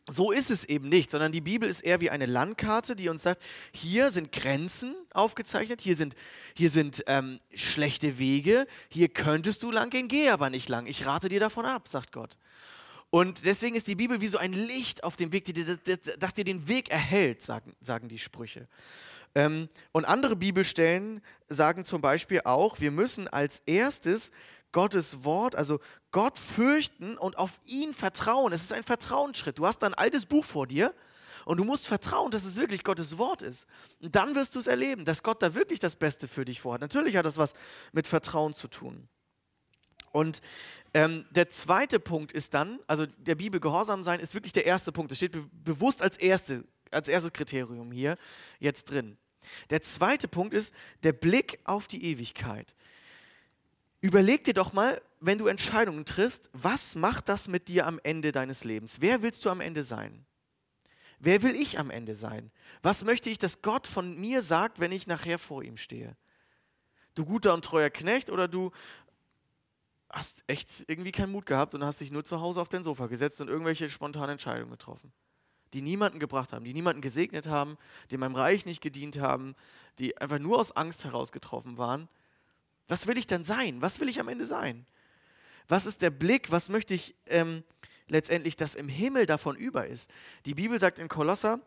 [0.08, 3.22] so ist es eben nicht, sondern die Bibel ist eher wie eine Landkarte, die uns
[3.24, 3.42] sagt,
[3.72, 6.14] hier sind Grenzen aufgezeichnet, hier sind,
[6.54, 10.86] hier sind ähm, schlechte Wege, hier könntest du lang gehen, geh aber nicht lang.
[10.86, 12.36] Ich rate dir davon ab, sagt Gott.
[13.10, 15.78] Und deswegen ist die Bibel wie so ein Licht auf dem Weg, die, das,
[16.18, 18.68] das dir den Weg erhält, sagen, sagen die Sprüche.
[19.34, 24.32] Ähm, und andere Bibelstellen sagen zum Beispiel auch, wir müssen als erstes
[24.72, 28.52] Gottes Wort, also Gott fürchten und auf ihn vertrauen.
[28.52, 29.58] Es ist ein Vertrauensschritt.
[29.58, 30.94] Du hast ein altes Buch vor dir
[31.44, 33.66] und du musst vertrauen, dass es wirklich Gottes Wort ist.
[34.02, 36.80] Und dann wirst du es erleben, dass Gott da wirklich das Beste für dich vorhat.
[36.80, 37.52] Natürlich hat das was
[37.92, 39.08] mit Vertrauen zu tun.
[40.12, 40.40] Und
[40.96, 44.92] ähm, der zweite Punkt ist dann, also der Bibel gehorsam sein, ist wirklich der erste
[44.92, 45.11] Punkt.
[45.11, 48.16] Das steht be bewusst als, erste, als erstes Kriterium hier
[48.61, 49.18] jetzt drin.
[49.68, 52.74] Der zweite Punkt ist der Blick auf die Ewigkeit.
[54.00, 58.32] Überleg dir doch mal, wenn du Entscheidungen triffst, was macht das mit dir am Ende
[58.32, 59.02] deines Lebens?
[59.02, 60.24] Wer willst du am Ende sein?
[61.18, 62.50] Wer will ich am Ende sein?
[62.80, 66.16] Was möchte ich, dass Gott von mir sagt, wenn ich nachher vor ihm stehe?
[67.14, 68.70] Du guter und treuer Knecht oder du
[70.10, 73.06] hast echt irgendwie keinen Mut gehabt und hast dich nur zu Hause auf dein Sofa
[73.06, 75.12] gesetzt und irgendwelche spontanen Entscheidungen getroffen,
[75.72, 77.76] die niemanden gebracht haben, die niemanden gesegnet haben,
[78.10, 79.54] die meinem Reich nicht gedient haben,
[79.98, 82.08] die einfach nur aus Angst heraus getroffen waren.
[82.88, 83.82] Was will ich dann sein?
[83.82, 84.86] Was will ich am Ende sein?
[85.68, 86.52] Was ist der Blick?
[86.52, 87.64] Was möchte ich ähm,
[88.06, 90.10] letztendlich, dass im Himmel davon über ist?
[90.44, 91.60] Die Bibel sagt in Kolosser,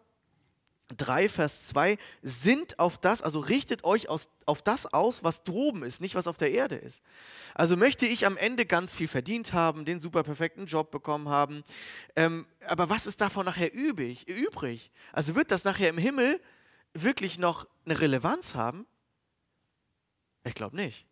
[0.98, 5.84] 3, Vers 2, sind auf das, also richtet euch aus, auf das aus, was droben
[5.84, 7.02] ist, nicht was auf der Erde ist.
[7.54, 11.64] Also möchte ich am Ende ganz viel verdient haben, den super perfekten Job bekommen haben,
[12.16, 14.92] ähm, aber was ist davon nachher übrig, übrig?
[15.14, 16.42] Also wird das nachher im Himmel
[16.94, 18.86] wirklich noch eine Relevanz haben?
[20.44, 21.09] Ich glaube nicht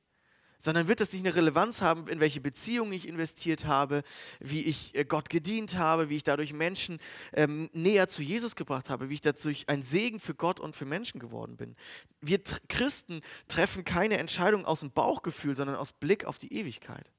[0.68, 4.04] sondern wird das nicht eine Relevanz haben, in welche Beziehungen ich investiert habe,
[4.42, 7.00] wie ich äh, Gott gedient habe, wie ich dadurch Menschen
[7.32, 10.84] ähm, näher zu Jesus gebracht habe, wie ich dadurch ein Segen für Gott und für
[10.84, 11.78] Menschen geworden bin.
[12.20, 17.10] Wir Christen treffen keine Entscheidung aus dem Bauchgefühl, sondern aus Blick auf die Ewigkeit.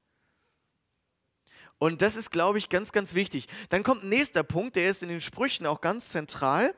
[1.79, 3.47] Und das ist, glaube ich, ganz, ganz wichtig.
[3.69, 6.75] Dann kommt ein nächster Punkt, der ist in den Sprüchen auch ganz zentral,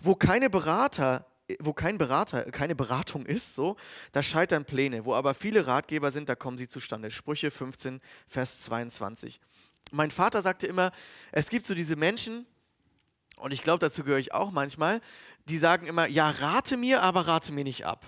[0.00, 1.26] wo keine Berater
[1.60, 3.76] wo kein Berater, keine Beratung ist, so,
[4.12, 5.04] da scheitern Pläne.
[5.04, 7.10] Wo aber viele Ratgeber sind, da kommen sie zustande.
[7.10, 9.40] Sprüche 15, Vers 22.
[9.92, 10.92] Mein Vater sagte immer,
[11.32, 12.46] es gibt so diese Menschen,
[13.36, 15.00] und ich glaube, dazu gehöre ich auch manchmal,
[15.46, 18.06] die sagen immer, ja, rate mir, aber rate mir nicht ab.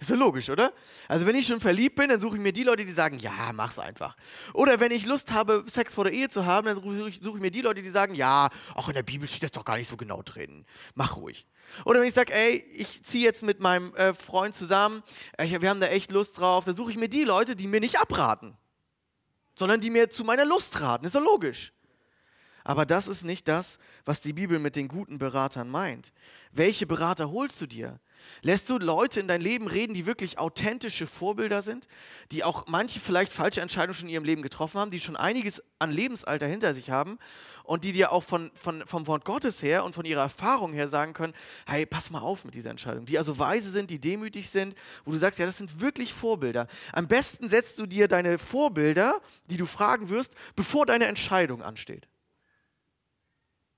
[0.00, 0.72] Ist ja logisch, oder?
[1.08, 3.50] Also wenn ich schon verliebt bin, dann suche ich mir die Leute, die sagen, ja,
[3.52, 4.16] mach's einfach.
[4.54, 7.36] Oder wenn ich Lust habe, Sex vor der Ehe zu haben, dann suche ich, suche
[7.36, 9.76] ich mir die Leute, die sagen, ja, auch in der Bibel steht das doch gar
[9.76, 10.64] nicht so genau drin.
[10.94, 11.46] Mach ruhig.
[11.84, 15.02] Oder wenn ich sage, ey, ich ziehe jetzt mit meinem äh, Freund zusammen,
[15.36, 17.80] äh, wir haben da echt Lust drauf, dann suche ich mir die Leute, die mir
[17.80, 18.56] nicht abraten,
[19.54, 21.04] sondern die mir zu meiner Lust raten.
[21.04, 21.74] Ist ja logisch.
[22.64, 26.12] Aber das ist nicht das, was die Bibel mit den guten Beratern meint.
[26.52, 28.00] Welche Berater holst du dir?
[28.42, 31.86] Lässt du Leute in dein Leben reden, die wirklich authentische Vorbilder sind,
[32.32, 35.62] die auch manche vielleicht falsche Entscheidungen schon in ihrem Leben getroffen haben, die schon einiges
[35.78, 37.18] an Lebensalter hinter sich haben
[37.64, 40.88] und die dir auch von, von, vom Wort Gottes her und von ihrer Erfahrung her
[40.88, 41.34] sagen können,
[41.66, 43.06] hey, pass mal auf mit dieser Entscheidung.
[43.06, 46.66] Die also weise sind, die demütig sind, wo du sagst, ja, das sind wirklich Vorbilder.
[46.92, 52.09] Am besten setzt du dir deine Vorbilder, die du fragen wirst, bevor deine Entscheidung ansteht.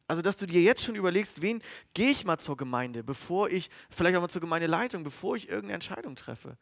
[0.08, 1.62] Also, dass du dir jetzt schon überlegst, wen
[1.94, 5.74] gehe ich mal zur Gemeinde, bevor ich, vielleicht auch mal zur Gemeindeleitung, bevor ich irgendeine
[5.74, 6.58] Entscheidung treffe.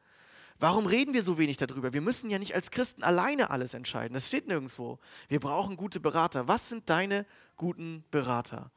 [0.61, 1.95] Warum reden wir so wenig darüber?
[1.95, 4.13] Wir müssen ja nicht als Christen alleine alles entscheiden.
[4.13, 4.99] Das steht nirgendwo.
[5.29, 6.49] Wir brauchen gute Berater.
[6.49, 7.25] Was sind deine
[7.57, 8.71] guten Berater?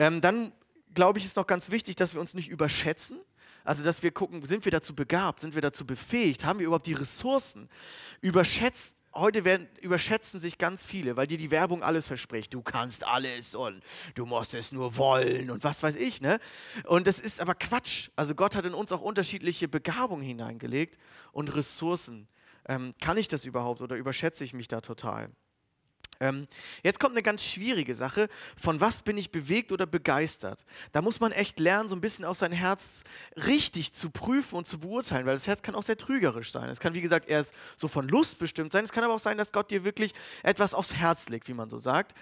[0.00, 0.52] Ähm, dann
[0.94, 3.20] glaube ich, ist noch ganz wichtig, dass wir uns nicht überschätzen.
[3.62, 6.86] Also, dass wir gucken, sind wir dazu begabt, sind wir dazu befähigt, haben wir überhaupt
[6.86, 7.68] die Ressourcen?
[8.20, 12.54] Überschätzt heute werden, überschätzen sich ganz viele, weil dir die Werbung alles verspricht.
[12.54, 13.82] Du kannst alles und
[14.14, 16.40] du musst es nur wollen und was weiß ich, ne?
[16.84, 18.10] Und das ist aber Quatsch.
[18.16, 20.98] Also Gott hat in uns auch unterschiedliche Begabungen hineingelegt
[21.32, 22.28] und Ressourcen.
[22.66, 25.30] Ähm, kann ich das überhaupt oder überschätze ich mich da total?
[26.20, 26.48] Ähm,
[26.82, 28.28] jetzt kommt eine ganz schwierige Sache.
[28.60, 30.64] Von was bin ich bewegt oder begeistert?
[30.92, 33.04] Da muss man echt lernen, so ein bisschen auf sein Herz
[33.36, 36.68] richtig zu prüfen und zu beurteilen, weil das Herz kann auch sehr trügerisch sein.
[36.68, 38.84] Es kann, wie gesagt, erst so von Lust bestimmt sein.
[38.84, 41.70] Es kann aber auch sein, dass Gott dir wirklich etwas aufs Herz legt, wie man
[41.70, 42.14] so sagt,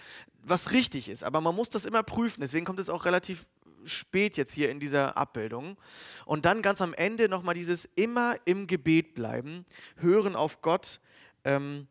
[0.43, 1.25] was richtig ist.
[1.25, 2.41] Aber man muss das immer prüfen.
[2.41, 3.47] Deswegen kommt es auch relativ
[3.85, 5.77] spät jetzt hier in dieser Abbildung.
[6.25, 9.65] Und dann ganz am Ende nochmal dieses immer im Gebet bleiben,
[9.97, 11.01] hören auf Gott.
[11.45, 11.87] Ähm,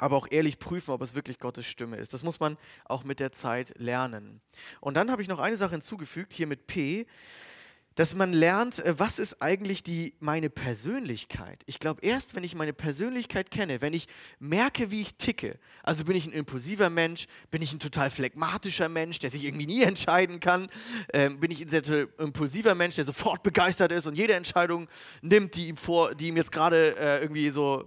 [0.00, 2.14] aber auch ehrlich prüfen, ob es wirklich Gottes Stimme ist.
[2.14, 4.40] Das muss man auch mit der Zeit lernen.
[4.80, 7.06] Und dann habe ich noch eine Sache hinzugefügt, hier mit P,
[7.96, 11.62] dass man lernt, äh, was ist eigentlich die, meine Persönlichkeit.
[11.66, 14.06] Ich glaube, erst wenn ich meine Persönlichkeit kenne, wenn ich
[14.38, 18.88] merke, wie ich ticke, also bin ich ein impulsiver Mensch, bin ich ein total phlegmatischer
[18.88, 20.70] Mensch, der sich irgendwie nie entscheiden kann,
[21.12, 24.88] ähm, bin ich ein sehr impulsiver Mensch, der sofort begeistert ist und jede Entscheidung
[25.20, 27.86] nimmt, die ihm, vor, die ihm jetzt gerade äh, irgendwie so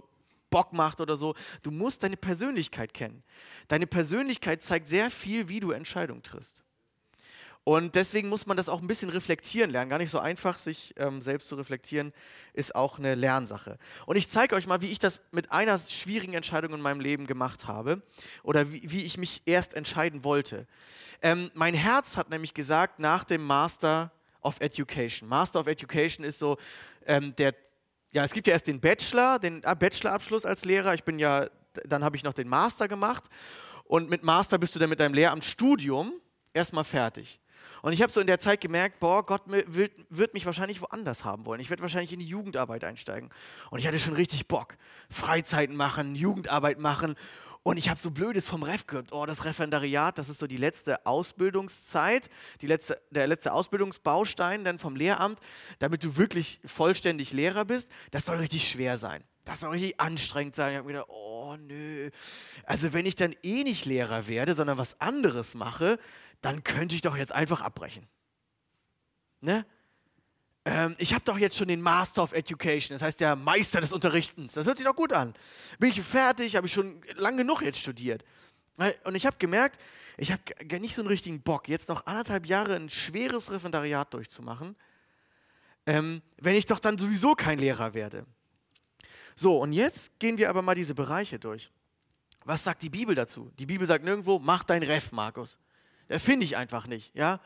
[0.54, 1.34] Bock macht oder so.
[1.64, 3.24] Du musst deine Persönlichkeit kennen.
[3.66, 6.62] Deine Persönlichkeit zeigt sehr viel, wie du Entscheidungen triffst.
[7.64, 9.90] Und deswegen muss man das auch ein bisschen reflektieren lernen.
[9.90, 12.12] Gar nicht so einfach, sich ähm, selbst zu reflektieren,
[12.52, 13.78] ist auch eine Lernsache.
[14.06, 17.26] Und ich zeige euch mal, wie ich das mit einer schwierigen Entscheidung in meinem Leben
[17.26, 18.02] gemacht habe
[18.44, 20.68] oder wie, wie ich mich erst entscheiden wollte.
[21.20, 25.28] Ähm, mein Herz hat nämlich gesagt, nach dem Master of Education.
[25.28, 26.58] Master of Education ist so
[27.06, 27.54] ähm, der
[28.14, 30.94] ja, es gibt ja erst den Bachelor, den ah, Bachelorabschluss als Lehrer.
[30.94, 31.48] Ich bin ja,
[31.84, 33.24] dann habe ich noch den Master gemacht.
[33.82, 36.12] Und mit Master bist du dann mit deinem Lehramtsstudium
[36.52, 37.40] erstmal fertig.
[37.82, 41.24] Und ich habe so in der Zeit gemerkt, boah, Gott will, wird mich wahrscheinlich woanders
[41.24, 41.60] haben wollen.
[41.60, 43.30] Ich werde wahrscheinlich in die Jugendarbeit einsteigen.
[43.70, 44.76] Und ich hatte schon richtig Bock.
[45.10, 47.16] Freizeiten machen, Jugendarbeit machen.
[47.64, 49.10] Und ich habe so Blödes vom Ref gehört.
[49.12, 52.28] Oh, das Referendariat, das ist so die letzte Ausbildungszeit,
[52.60, 55.40] die letzte, der letzte Ausbildungsbaustein dann vom Lehramt,
[55.78, 57.88] damit du wirklich vollständig Lehrer bist.
[58.10, 59.24] Das soll richtig schwer sein.
[59.46, 60.72] Das soll richtig anstrengend sein.
[60.72, 62.10] Ich habe mir gedacht, oh nö.
[62.64, 65.98] Also wenn ich dann eh nicht Lehrer werde, sondern was anderes mache,
[66.42, 68.06] dann könnte ich doch jetzt einfach abbrechen.
[69.40, 69.64] Ne?
[70.64, 73.92] Ähm, ich habe doch jetzt schon den Master of Education, das heißt der Meister des
[73.92, 74.54] Unterrichtens.
[74.54, 75.34] Das hört sich doch gut an.
[75.78, 78.24] Bin ich fertig, habe ich schon lang genug jetzt studiert.
[79.04, 79.80] Und ich habe gemerkt,
[80.16, 80.42] ich habe
[80.80, 84.74] nicht so einen richtigen Bock, jetzt noch anderthalb Jahre ein schweres Referendariat durchzumachen,
[85.86, 88.26] ähm, wenn ich doch dann sowieso kein Lehrer werde.
[89.36, 91.70] So, und jetzt gehen wir aber mal diese Bereiche durch.
[92.44, 93.50] Was sagt die Bibel dazu?
[93.58, 95.58] Die Bibel sagt nirgendwo, mach dein Ref, Markus.
[96.08, 97.40] Das finde ich einfach nicht, ja.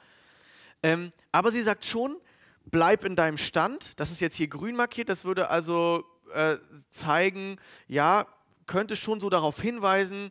[0.83, 2.17] Ähm, aber sie sagt schon,
[2.71, 3.99] bleib in deinem Stand.
[4.01, 5.09] Das ist jetzt hier grün markiert.
[5.09, 6.05] Das würde also
[6.35, 6.57] äh,
[6.91, 8.27] zeigen, ja,
[8.67, 10.31] könnte schon so darauf hinweisen,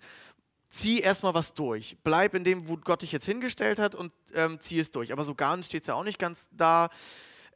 [0.70, 1.98] zieh erstmal was durch.
[2.04, 5.12] Bleib in dem, wo Gott dich jetzt hingestellt hat und ähm, zieh es durch.
[5.12, 6.90] Aber so ganz steht es ja auch nicht ganz da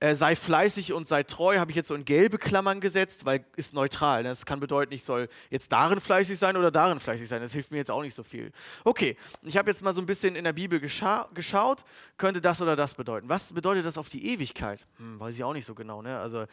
[0.02, 3.46] äh, sei fleißig und sei treu, habe ich jetzt so in gelbe Klammern gesetzt, weil
[3.56, 4.24] ist neutral.
[4.24, 4.30] Ne?
[4.30, 7.40] Das kann bedeuten, ich soll jetzt darin fleißig sein oder darin fleißig sein.
[7.40, 8.52] Das hilft mir jetzt auch nicht so viel.
[8.84, 11.86] Okay, ich habe jetzt mal so ein bisschen in der Bibel gescha geschaut,
[12.18, 13.30] könnte das oder das bedeuten.
[13.30, 14.88] Was bedeutet das auf die Ewigkeit?
[14.98, 16.02] Hm, weiß ich auch nicht so genau.
[16.02, 16.18] Ne?
[16.18, 16.46] Also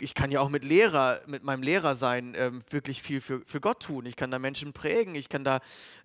[0.00, 3.60] ich kann ja auch mit Lehrer, mit meinem Lehrer sein, ähm, wirklich viel für, für
[3.60, 4.04] Gott tun.
[4.04, 5.60] Ich kann da Menschen prägen, ich kann da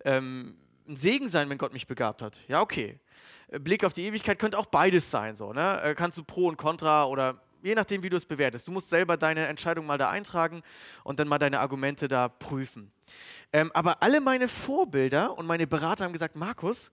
[0.06, 0.56] ähm,
[0.88, 2.38] ein Segen sein, wenn Gott mich begabt hat.
[2.48, 3.00] Ja, okay.
[3.52, 5.36] Blick auf die Ewigkeit könnte auch beides sein.
[5.36, 5.82] So, ne?
[5.82, 8.68] Äh, kannst du Pro und Contra oder je nachdem, wie du es bewertest.
[8.68, 10.64] Du musst selber deine Entscheidung mal da eintragen
[11.04, 12.92] und dann mal deine Argumente da prüfen.
[13.52, 16.92] Ähm, aber alle meine Vorbilder und meine Berater haben gesagt, Markus,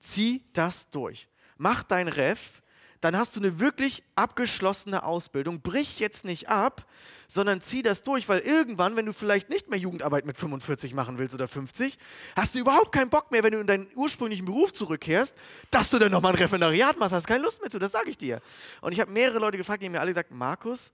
[0.00, 1.28] zieh das durch.
[1.56, 2.62] Mach dein Ref,
[3.00, 5.60] dann hast du eine wirklich abgeschlossene Ausbildung.
[5.60, 6.86] Brich jetzt nicht ab,
[7.28, 11.18] sondern zieh das durch, weil irgendwann, wenn du vielleicht nicht mehr Jugendarbeit mit 45 machen
[11.18, 11.98] willst oder 50,
[12.36, 15.34] hast du überhaupt keinen Bock mehr, wenn du in deinen ursprünglichen Beruf zurückkehrst,
[15.70, 17.12] dass du dann nochmal ein Referendariat machst.
[17.12, 18.40] Hast keine Lust mehr zu, das sage ich dir.
[18.80, 20.90] Und ich habe mehrere Leute gefragt, die haben mir alle gesagt, Markus,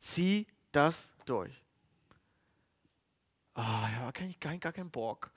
[0.00, 1.67] zieh das durch
[3.58, 5.30] oh, ja, kann ich gar, keinen Bock.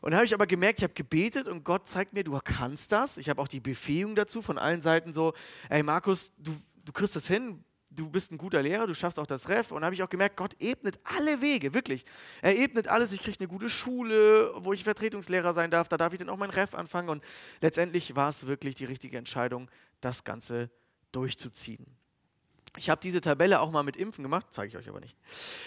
[0.00, 3.16] Und habe ich aber gemerkt, ich habe gebetet und Gott zeigt mir, du kannst das.
[3.16, 5.34] Ich habe auch die Befähigung dazu von allen Seiten so,
[5.68, 9.26] ey Markus, du, du kriegst das hin, du bist ein guter Lehrer, du schaffst auch
[9.26, 9.70] das Ref.
[9.70, 12.04] Und habe ich auch gemerkt, Gott ebnet alle Wege, wirklich.
[12.42, 13.12] Er ebnet alles.
[13.12, 15.88] Ich kriege eine gute Schule, wo ich Vertretungslehrer sein darf.
[15.88, 17.08] Da darf ich dann auch mein Ref anfangen.
[17.08, 17.22] Und
[17.60, 20.70] letztendlich war es wirklich die richtige Entscheidung, das Ganze
[21.12, 21.99] durchzuziehen.
[22.76, 25.16] Ich habe diese Tabelle auch mal mit Impfen gemacht, zeige ich euch aber nicht.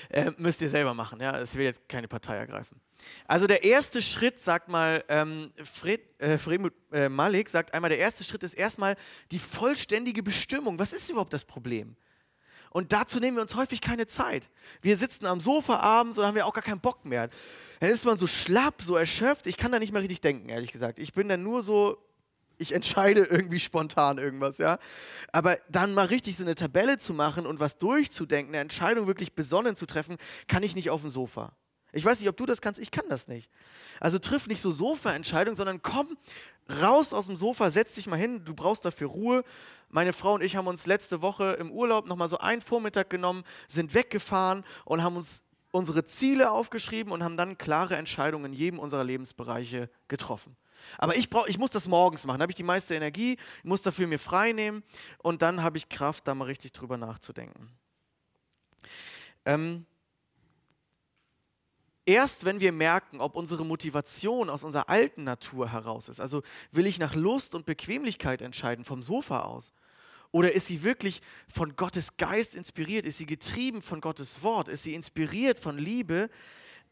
[0.10, 1.38] Äh, müsst ihr selber machen, ja.
[1.38, 2.80] Es will jetzt keine Partei ergreifen.
[3.28, 8.00] Also der erste Schritt, sagt mal ähm, Fred, äh, Fremut äh, Malik, sagt einmal, der
[8.00, 8.96] erste Schritt ist erstmal
[9.32, 10.80] die vollständige Bestimmung.
[10.80, 11.96] Was ist überhaupt das Problem?
[12.70, 14.50] Und dazu nehmen wir uns häufig keine Zeit.
[14.82, 17.30] Wir sitzen am Sofa abends und haben wir auch gar keinen Bock mehr.
[17.80, 19.46] Dann ist man so schlapp, so erschöpft.
[19.46, 20.98] Ich kann da nicht mehr richtig denken, ehrlich gesagt.
[20.98, 21.98] Ich bin dann nur so
[22.58, 24.78] ich entscheide irgendwie spontan irgendwas, ja.
[25.32, 29.34] Aber dann mal richtig so eine Tabelle zu machen und was durchzudenken, eine Entscheidung wirklich
[29.34, 31.54] besonnen zu treffen, kann ich nicht auf dem Sofa.
[31.96, 33.52] Ich weiß nicht, ob du das kannst, ich kann das nicht.
[34.00, 36.18] Also triff nicht so Sofa-Entscheidungen, sondern komm
[36.82, 39.44] raus aus dem Sofa, setz dich mal hin, du brauchst dafür Ruhe.
[39.90, 43.44] Meine Frau und ich haben uns letzte Woche im Urlaub nochmal so einen Vormittag genommen,
[43.68, 48.80] sind weggefahren und haben uns unsere Ziele aufgeschrieben und haben dann klare Entscheidungen in jedem
[48.80, 50.56] unserer Lebensbereiche getroffen.
[50.98, 53.82] Aber ich, brauch, ich muss das morgens machen, da habe ich die meiste Energie, muss
[53.82, 54.84] dafür mir frei nehmen
[55.20, 57.70] und dann habe ich Kraft, da mal richtig drüber nachzudenken.
[59.46, 59.86] Ähm,
[62.06, 66.88] erst wenn wir merken, ob unsere Motivation aus unserer alten Natur heraus ist, also will
[66.88, 69.74] ich nach Lust und Bequemlichkeit entscheiden vom Sofa aus,
[70.34, 73.06] oder ist sie wirklich von Gottes Geist inspiriert?
[73.06, 74.68] Ist sie getrieben von Gottes Wort?
[74.68, 76.28] Ist sie inspiriert von Liebe?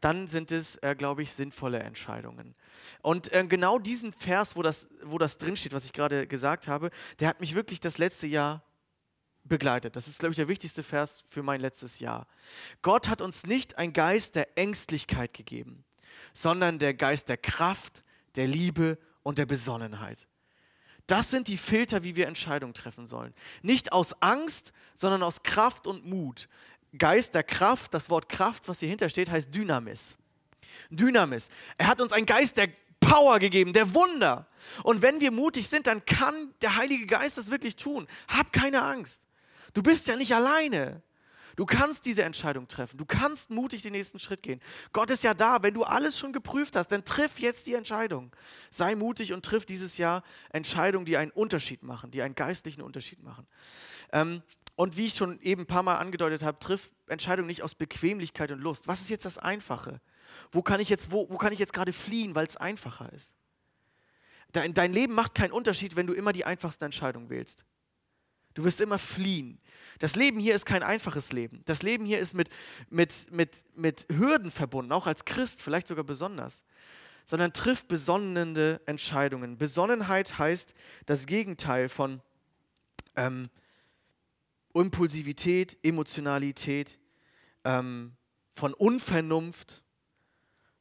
[0.02, 2.56] Dann sind es, äh, glaube ich, sinnvolle Entscheidungen.
[3.02, 6.90] Und äh, genau diesen Vers, wo das, wo das drinsteht, was ich gerade gesagt habe,
[7.20, 8.64] der hat mich wirklich das letzte Jahr
[9.44, 9.96] begleitet.
[9.96, 12.28] Das ist, glaube ich, der wichtigste Vers für mein letztes Jahr.
[12.82, 15.84] Gott hat uns nicht ein Geist der Ängstlichkeit gegeben,
[16.34, 18.04] sondern der Geist der Kraft,
[18.36, 20.28] der Liebe und der Besonnenheit.
[21.08, 23.34] Das sind die Filter, wie wir Entscheidungen treffen sollen.
[23.62, 26.48] Nicht aus Angst, sondern aus Kraft und Mut.
[26.98, 30.18] Geist der Kraft, das Wort Kraft, was hier hintersteht, heißt Dynamis.
[30.90, 31.50] Dynamis.
[31.78, 34.48] Er hat uns einen Geist der Power gegeben, der Wunder.
[34.84, 38.08] Und wenn wir mutig sind, dann kann der Heilige Geist das wirklich tun.
[38.28, 39.28] Hab keine Angst.
[39.74, 41.02] Du bist ja nicht alleine.
[41.56, 42.98] Du kannst diese Entscheidung treffen.
[42.98, 44.62] Du kannst mutig den nächsten Schritt gehen.
[44.94, 45.62] Gott ist ja da.
[45.62, 48.32] Wenn du alles schon geprüft hast, dann triff jetzt die Entscheidung.
[48.70, 53.22] Sei mutig und triff dieses Jahr Entscheidungen, die einen Unterschied machen, die einen geistlichen Unterschied
[53.24, 53.46] machen.
[54.14, 54.42] Ähm,
[54.82, 58.50] und wie ich schon eben ein paar Mal angedeutet habe, triff Entscheidungen nicht aus Bequemlichkeit
[58.50, 58.88] und Lust.
[58.88, 60.02] Was ist jetzt das Einfache?
[60.52, 63.36] Wo kann ich jetzt, wo, wo kann ich jetzt gerade fliehen, weil es einfacher ist?
[64.54, 67.64] Dein, dein Leben macht keinen Unterschied, wenn du immer die einfachsten Entscheidungen wählst.
[68.56, 69.60] Du wirst immer fliehen.
[70.00, 71.62] Das Leben hier ist kein einfaches Leben.
[71.66, 72.50] Das Leben hier ist mit,
[72.90, 76.64] mit, mit, mit Hürden verbunden, auch als Christ, vielleicht sogar besonders.
[77.28, 79.60] Sondern trifft besonnende Entscheidungen.
[79.60, 80.74] Besonnenheit heißt
[81.06, 82.20] das Gegenteil von
[83.16, 83.52] ähm,
[84.74, 87.00] Impulsivität, Emotionalität,
[87.64, 88.14] ähm,
[88.54, 89.84] von Unvernunft,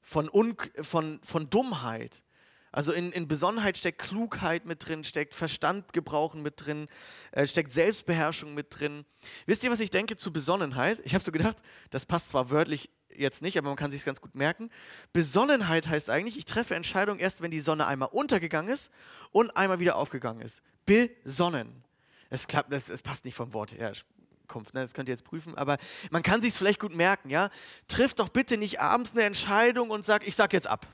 [0.00, 2.22] von, Un von, von Dummheit.
[2.72, 6.88] Also in, in Besonnenheit steckt Klugheit mit drin, steckt Verstand gebrauchen mit drin,
[7.32, 9.04] äh, steckt Selbstbeherrschung mit drin.
[9.46, 11.02] Wisst ihr, was ich denke zu Besonnenheit?
[11.04, 11.56] Ich habe so gedacht,
[11.90, 14.70] das passt zwar wörtlich jetzt nicht, aber man kann sich ganz gut merken.
[15.12, 18.90] Besonnenheit heißt eigentlich, ich treffe Entscheidungen erst, wenn die Sonne einmal untergegangen ist
[19.32, 20.62] und einmal wieder aufgegangen ist.
[20.86, 21.84] Besonnen.
[22.30, 23.92] Es klappt, das, das passt nicht vom Wort her.
[23.92, 24.64] Ne?
[24.72, 25.78] das könnt ihr jetzt prüfen, aber
[26.10, 27.50] man kann sich vielleicht gut merken, ja.
[27.86, 30.88] Triff doch bitte nicht abends eine Entscheidung und sag, ich sag jetzt ab.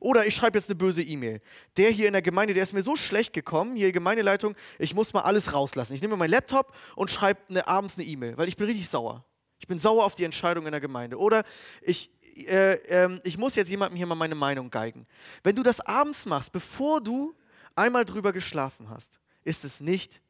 [0.00, 1.40] Oder ich schreibe jetzt eine böse E-Mail.
[1.76, 5.12] Der hier in der Gemeinde, der ist mir so schlecht gekommen, hier Gemeindeleitung, ich muss
[5.12, 5.94] mal alles rauslassen.
[5.94, 9.24] Ich nehme meinen Laptop und schreibe eine, abends eine E-Mail, weil ich bin richtig sauer.
[9.58, 11.18] Ich bin sauer auf die Entscheidung in der Gemeinde.
[11.18, 11.44] Oder
[11.82, 12.10] ich,
[12.46, 15.06] äh, äh, ich muss jetzt jemandem hier mal meine Meinung geigen.
[15.42, 17.34] Wenn du das abends machst, bevor du
[17.76, 20.22] einmal drüber geschlafen hast, ist es nicht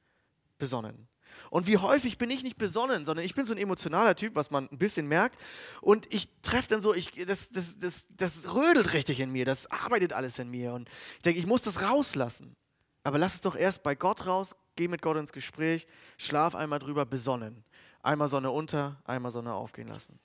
[0.61, 1.09] besonnen.
[1.51, 4.51] Und wie häufig bin ich nicht besonnen, sondern ich bin so ein emotionaler Typ, was
[4.51, 5.41] man ein bisschen merkt.
[5.81, 9.69] Und ich treffe dann so, ich, das, das, das, das rödelt richtig in mir, das
[9.71, 10.73] arbeitet alles in mir.
[10.73, 12.55] Und ich denke, ich muss das rauslassen.
[13.03, 15.87] Aber lass es doch erst bei Gott raus, geh mit Gott ins Gespräch,
[16.19, 17.65] schlaf einmal drüber, besonnen.
[18.03, 20.19] Einmal Sonne unter, einmal Sonne aufgehen lassen.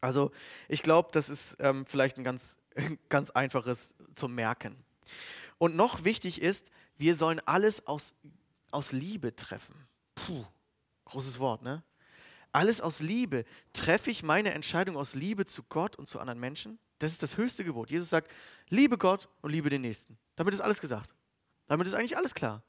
[0.00, 0.30] Also
[0.68, 2.56] ich glaube, das ist ähm, vielleicht ein ganz,
[3.08, 4.76] ganz einfaches zu merken.
[5.58, 8.14] Und noch wichtig ist, wir sollen alles aus,
[8.72, 9.74] aus Liebe treffen.
[10.14, 10.44] Puh,
[11.04, 11.82] großes Wort, ne?
[12.52, 13.44] Alles aus Liebe.
[13.72, 16.78] Treffe ich meine Entscheidung aus Liebe zu Gott und zu anderen Menschen?
[16.98, 17.90] Das ist das höchste Gebot.
[17.90, 18.30] Jesus sagt,
[18.68, 20.18] liebe Gott und liebe den Nächsten.
[20.36, 21.14] Damit ist alles gesagt.
[21.66, 22.62] Damit ist eigentlich alles klar.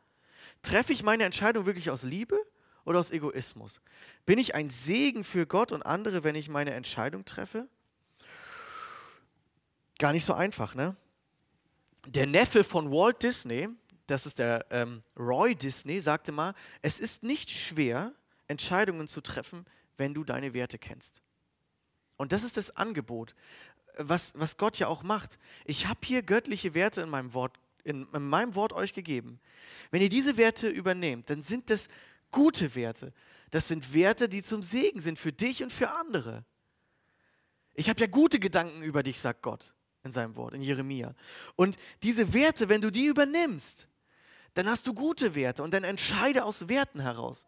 [0.62, 2.40] Treffe ich meine Entscheidung wirklich aus Liebe
[2.86, 3.82] oder aus Egoismus?
[4.26, 7.68] Bin ich ein Segen für Gott und andere, wenn ich meine Entscheidung treffe?
[10.00, 10.96] Gar nicht so einfach, ne?
[12.06, 13.70] Der Neffe von Walt Disney,
[14.08, 18.14] das ist der ähm, Roy Disney, sagte mal, es ist nicht schwer,
[18.48, 19.66] Entscheidungen zu treffen,
[19.98, 21.22] wenn du deine Werte kennst.
[22.18, 23.36] Und das ist das Angebot,
[23.98, 25.40] was, was Gott ja auch macht.
[25.66, 29.40] Ich habe hier göttliche Werte in meinem, Wort, in, in meinem Wort euch gegeben.
[29.92, 31.88] Wenn ihr diese Werte übernehmt, dann sind das
[32.32, 33.14] gute Werte.
[33.52, 36.44] Das sind Werte, die zum Segen sind für dich und für andere.
[37.76, 41.16] Ich habe ja gute Gedanken über dich, sagt Gott in seinem Wort, in Jeremia.
[41.56, 43.88] Und diese Werte, wenn du die übernimmst,
[44.54, 47.46] dann hast du gute Werte und dann entscheide aus Werten heraus.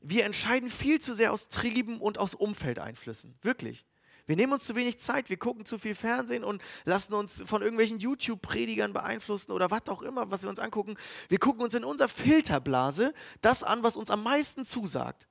[0.00, 3.36] Wir entscheiden viel zu sehr aus Trieben und aus Umfeldeinflüssen.
[3.42, 3.84] Wirklich.
[4.26, 7.62] Wir nehmen uns zu wenig Zeit, wir gucken zu viel Fernsehen und lassen uns von
[7.62, 10.96] irgendwelchen YouTube-Predigern beeinflussen oder was auch immer, was wir uns angucken.
[11.28, 15.26] Wir gucken uns in unserer Filterblase das an, was uns am meisten zusagt.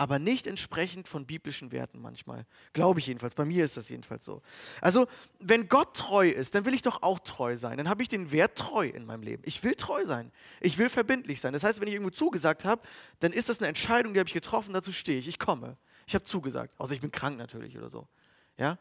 [0.00, 2.46] Aber nicht entsprechend von biblischen Werten manchmal.
[2.72, 3.34] Glaube ich jedenfalls.
[3.34, 4.40] Bei mir ist das jedenfalls so.
[4.80, 5.06] Also,
[5.40, 7.76] wenn Gott treu ist, dann will ich doch auch treu sein.
[7.76, 9.42] Dann habe ich den Wert treu in meinem Leben.
[9.44, 10.32] Ich will treu sein.
[10.62, 11.52] Ich will verbindlich sein.
[11.52, 12.80] Das heißt, wenn ich irgendwo zugesagt habe,
[13.18, 15.28] dann ist das eine Entscheidung, die habe ich getroffen, dazu stehe ich.
[15.28, 15.76] Ich komme.
[16.06, 16.72] Ich habe zugesagt.
[16.78, 18.08] Außer ich bin krank natürlich oder so.
[18.56, 18.78] Ja?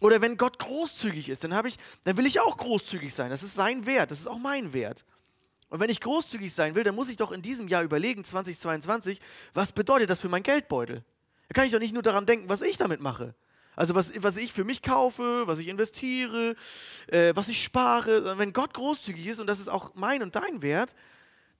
[0.00, 3.30] Oder wenn Gott großzügig ist, dann, ich, dann will ich auch großzügig sein.
[3.30, 5.04] Das ist sein Wert, das ist auch mein Wert.
[5.72, 9.18] Und wenn ich großzügig sein will, dann muss ich doch in diesem Jahr überlegen, 2022,
[9.54, 11.02] was bedeutet das für mein Geldbeutel?
[11.48, 13.34] Da kann ich doch nicht nur daran denken, was ich damit mache.
[13.74, 16.56] Also was, was ich für mich kaufe, was ich investiere,
[17.06, 18.36] äh, was ich spare.
[18.36, 20.94] Wenn Gott großzügig ist und das ist auch mein und dein Wert,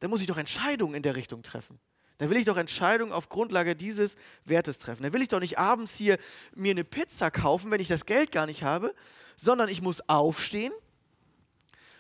[0.01, 1.79] dann muss ich doch Entscheidungen in der Richtung treffen.
[2.19, 5.05] Dann will ich doch Entscheidungen auf Grundlage dieses Wertes treffen.
[5.05, 6.19] Dann will ich doch nicht abends hier
[6.55, 8.95] mir eine Pizza kaufen, wenn ich das Geld gar nicht habe,
[9.37, 10.75] sondern ich muss aufstehen,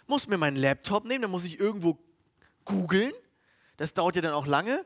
[0.06, 1.98] muss mir meinen Laptop nehmen, dann muss ich irgendwo
[2.64, 3.12] googeln.
[3.76, 4.84] Das dauert ja dann auch lange.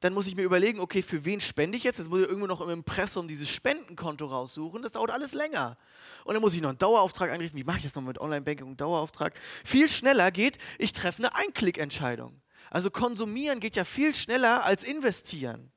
[0.00, 1.98] Dann muss ich mir überlegen, okay, für wen spende ich jetzt?
[1.98, 4.82] Jetzt muss ich irgendwo noch im Impressum dieses Spendenkonto raussuchen.
[4.82, 5.78] Das dauert alles länger.
[6.24, 7.58] Und dann muss ich noch einen Dauerauftrag einrichten.
[7.58, 9.34] Wie mache ich das noch mit Online-Banking und Dauerauftrag?
[9.64, 12.40] Viel schneller geht, ich treffe eine Einklickentscheidung.
[12.70, 15.70] Also konsumieren geht ja viel schneller als investieren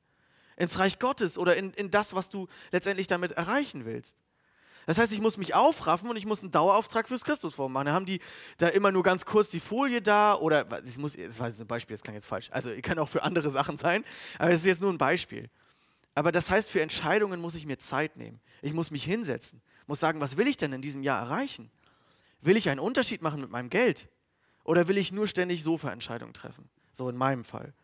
[0.56, 4.16] ins Reich Gottes oder in, in das, was du letztendlich damit erreichen willst.
[4.88, 7.88] Das heißt, ich muss mich aufraffen und ich muss einen Dauerauftrag fürs Christusforum machen.
[7.88, 8.20] Da haben die
[8.56, 11.66] da immer nur ganz kurz die Folie da oder, das, muss, das war jetzt ein
[11.66, 12.48] Beispiel, das klang jetzt falsch.
[12.52, 14.02] Also, kann auch für andere Sachen sein,
[14.38, 15.50] aber das ist jetzt nur ein Beispiel.
[16.14, 18.40] Aber das heißt, für Entscheidungen muss ich mir Zeit nehmen.
[18.62, 21.70] Ich muss mich hinsetzen, muss sagen, was will ich denn in diesem Jahr erreichen?
[22.40, 24.08] Will ich einen Unterschied machen mit meinem Geld?
[24.64, 26.66] Oder will ich nur ständig Sofa-Entscheidungen treffen?
[26.94, 27.74] So in meinem Fall.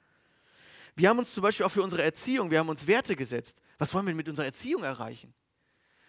[0.96, 3.60] Wir haben uns zum Beispiel auch für unsere Erziehung, wir haben uns Werte gesetzt.
[3.76, 5.34] Was wollen wir mit unserer Erziehung erreichen?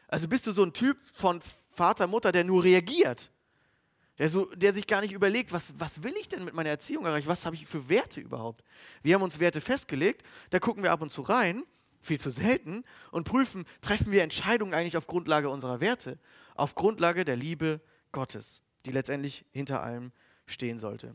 [0.07, 1.41] Also bist du so ein Typ von
[1.71, 3.31] Vater, Mutter, der nur reagiert?
[4.17, 7.05] Der, so, der sich gar nicht überlegt, was, was will ich denn mit meiner Erziehung
[7.05, 7.27] erreichen?
[7.27, 8.63] Was habe ich für Werte überhaupt?
[9.03, 11.63] Wir haben uns Werte festgelegt, da gucken wir ab und zu rein,
[12.01, 16.17] viel zu selten, und prüfen, treffen wir Entscheidungen eigentlich auf Grundlage unserer Werte,
[16.53, 17.81] auf Grundlage der Liebe
[18.13, 20.13] Gottes, die letztendlich hinter allem
[20.45, 21.13] stehen sollte.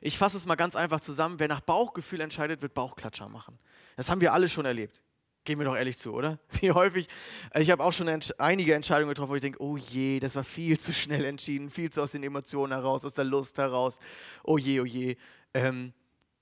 [0.00, 1.38] Ich fasse es mal ganz einfach zusammen.
[1.38, 3.58] Wer nach Bauchgefühl entscheidet, wird Bauchklatscher machen.
[3.96, 5.02] Das haben wir alle schon erlebt.
[5.46, 6.40] Gehen wir doch ehrlich zu, oder?
[6.60, 7.06] Wie häufig,
[7.52, 10.34] also ich habe auch schon ents einige Entscheidungen getroffen, wo ich denke, oh je, das
[10.34, 14.00] war viel zu schnell entschieden, viel zu aus den Emotionen heraus, aus der Lust heraus.
[14.42, 15.16] Oh je, oh je.
[15.54, 15.92] Ähm,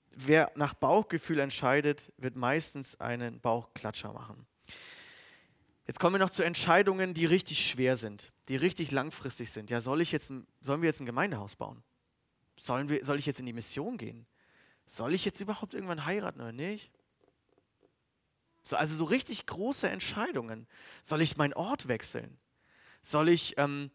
[0.09, 4.47] wer nach Bauchgefühl entscheidet, wird meistens einen Bauchklatscher machen.
[5.85, 9.69] Jetzt kommen wir noch zu Entscheidungen, die richtig schwer sind, die richtig langfristig sind.
[9.69, 11.83] Ja, soll ich jetzt, sollen wir jetzt ein Gemeindehaus bauen?
[12.57, 14.25] Sollen wir, soll ich jetzt in die Mission gehen?
[14.87, 16.91] Soll ich jetzt überhaupt irgendwann heiraten oder nicht?
[18.65, 20.67] So, also so richtig große Entscheidungen.
[21.03, 22.37] Soll ich meinen Ort wechseln?
[23.03, 23.91] Soll ich, ähm,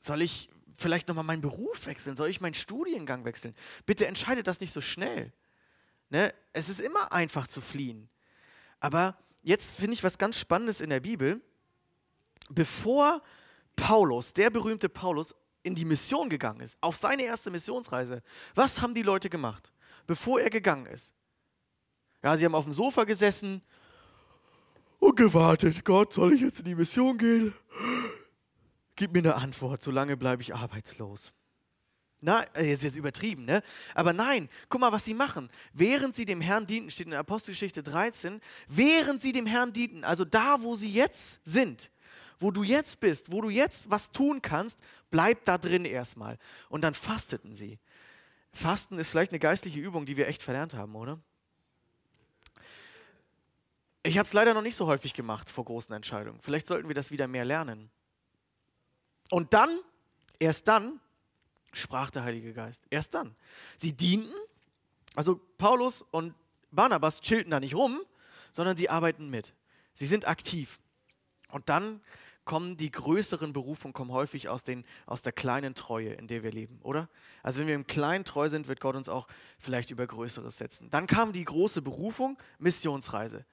[0.00, 2.16] soll ich vielleicht nochmal meinen Beruf wechseln?
[2.16, 3.54] Soll ich meinen Studiengang wechseln?
[3.84, 5.34] Bitte entscheide das nicht so schnell.
[6.08, 6.34] Ne?
[6.54, 8.08] Es ist immer einfach zu fliehen.
[8.80, 11.42] Aber jetzt finde ich was ganz Spannendes in der Bibel.
[12.48, 13.22] Bevor
[13.76, 18.22] Paulus, der berühmte Paulus, in die Mission gegangen ist, auf seine erste Missionsreise,
[18.54, 19.70] was haben die Leute gemacht,
[20.06, 21.12] bevor er gegangen ist?
[22.22, 23.62] Ja, sie haben auf dem Sofa gesessen
[25.00, 25.84] und gewartet.
[25.84, 27.52] Gott, soll ich jetzt in die Mission gehen?
[28.94, 31.32] Gib mir eine Antwort, solange bleibe ich arbeitslos.
[32.20, 33.62] Na, äh, jetzt jetzt übertrieben, ne?
[33.94, 35.48] Aber nein, guck mal, was sie machen.
[35.72, 40.04] Während sie dem Herrn dienten, steht in der Apostelgeschichte 13, während sie dem Herrn dienten,
[40.04, 41.90] also da, wo sie jetzt sind,
[42.38, 44.80] wo du jetzt bist, wo du jetzt was tun kannst,
[45.10, 46.36] bleib da drin erstmal.
[46.68, 47.78] Und dann fasteten sie.
[48.52, 51.20] Fasten ist vielleicht eine geistliche Übung, die wir echt verlernt haben, oder?
[54.02, 56.40] Ich habe es leider noch nicht so häufig gemacht vor großen Entscheidungen.
[56.40, 57.90] Vielleicht sollten wir das wieder mehr lernen.
[59.30, 59.70] Und dann,
[60.38, 61.00] erst dann,
[61.72, 62.82] sprach der Heilige Geist.
[62.90, 63.36] Erst dann.
[63.76, 64.34] Sie dienten,
[65.14, 66.34] also Paulus und
[66.70, 68.00] Barnabas chillten da nicht rum,
[68.52, 69.54] sondern sie arbeiten mit.
[69.92, 70.80] Sie sind aktiv.
[71.50, 72.00] Und dann
[72.44, 76.50] kommen die größeren Berufungen kommen häufig aus, den, aus der kleinen Treue, in der wir
[76.50, 77.08] leben, oder?
[77.42, 79.28] Also wenn wir im Kleinen treu sind, wird Gott uns auch
[79.58, 80.90] vielleicht über Größeres setzen.
[80.90, 83.44] Dann kam die große Berufung, Missionsreise.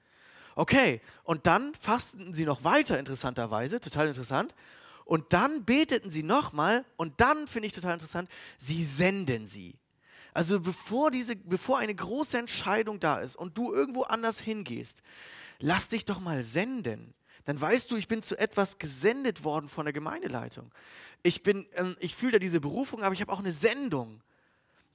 [0.58, 4.56] Okay, und dann fasteten sie noch weiter, interessanterweise, total interessant.
[5.04, 8.28] Und dann beteten sie nochmal und dann finde ich total interessant,
[8.58, 9.78] sie senden sie.
[10.34, 15.04] Also bevor, diese, bevor eine große Entscheidung da ist und du irgendwo anders hingehst,
[15.60, 17.14] lass dich doch mal senden.
[17.44, 20.72] Dann weißt du, ich bin zu etwas gesendet worden von der Gemeindeleitung.
[21.22, 24.24] Ich, ähm, ich fühle da diese Berufung, aber ich habe auch eine Sendung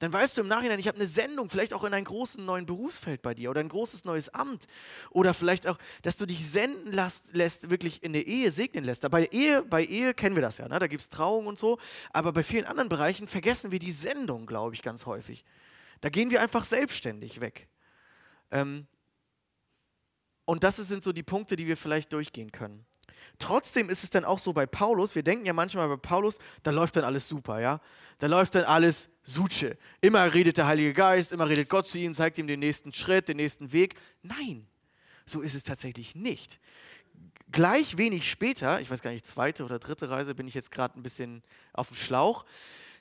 [0.00, 2.66] dann weißt du im Nachhinein, ich habe eine Sendung, vielleicht auch in einem großen neuen
[2.66, 4.64] Berufsfeld bei dir oder ein großes neues Amt
[5.10, 9.08] oder vielleicht auch, dass du dich senden lässt, lässt wirklich in der Ehe segnen lässt.
[9.08, 10.78] Bei Ehe, bei Ehe kennen wir das ja, ne?
[10.78, 11.78] da gibt es Trauung und so,
[12.12, 15.44] aber bei vielen anderen Bereichen vergessen wir die Sendung, glaube ich, ganz häufig.
[16.00, 17.68] Da gehen wir einfach selbstständig weg.
[18.50, 18.86] Ähm,
[20.46, 22.84] Und das sind so die Punkte, die wir vielleicht durchgehen können.
[23.38, 26.70] Trotzdem ist es dann auch so bei Paulus, wir denken ja manchmal bei Paulus, da
[26.70, 27.80] läuft dann alles super, ja?
[28.18, 29.76] Da läuft dann alles Suche.
[30.00, 33.28] Immer redet der Heilige Geist, immer redet Gott zu ihm, zeigt ihm den nächsten Schritt,
[33.28, 33.96] den nächsten Weg.
[34.22, 34.66] Nein,
[35.26, 36.60] so ist es tatsächlich nicht.
[37.50, 40.98] Gleich wenig später, ich weiß gar nicht, zweite oder dritte Reise, bin ich jetzt gerade
[40.98, 42.44] ein bisschen auf dem Schlauch,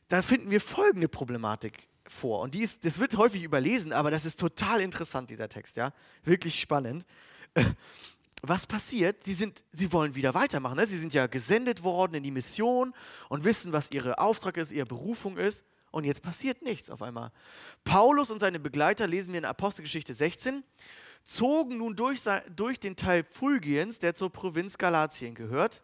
[0.08, 2.42] da finden wir folgende Problematik vor.
[2.42, 5.94] Und die ist, das wird häufig überlesen, aber das ist total interessant, dieser Text, ja?
[6.24, 7.06] Wirklich spannend
[8.46, 9.24] was passiert?
[9.24, 10.76] Sie, sind, sie wollen wieder weitermachen.
[10.76, 10.86] Ne?
[10.86, 12.94] Sie sind ja gesendet worden in die Mission
[13.30, 15.64] und wissen, was ihr Auftrag ist, ihre Berufung ist.
[15.92, 17.32] Und jetzt passiert nichts auf einmal.
[17.86, 20.64] Paulus und seine Begleiter, lesen wir in Apostelgeschichte 16,
[21.24, 22.22] zogen nun durch,
[22.54, 25.82] durch den Teil Phrygiens, der zur Provinz Galatien gehört.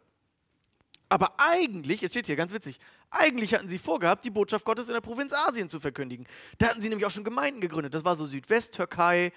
[1.07, 2.79] Aber eigentlich, jetzt steht hier ganz witzig,
[3.09, 6.27] eigentlich hatten sie vorgehabt, die Botschaft Gottes in der Provinz Asien zu verkündigen.
[6.57, 7.93] Da hatten sie nämlich auch schon Gemeinden gegründet.
[7.93, 9.31] Das war so Südwesttürkei,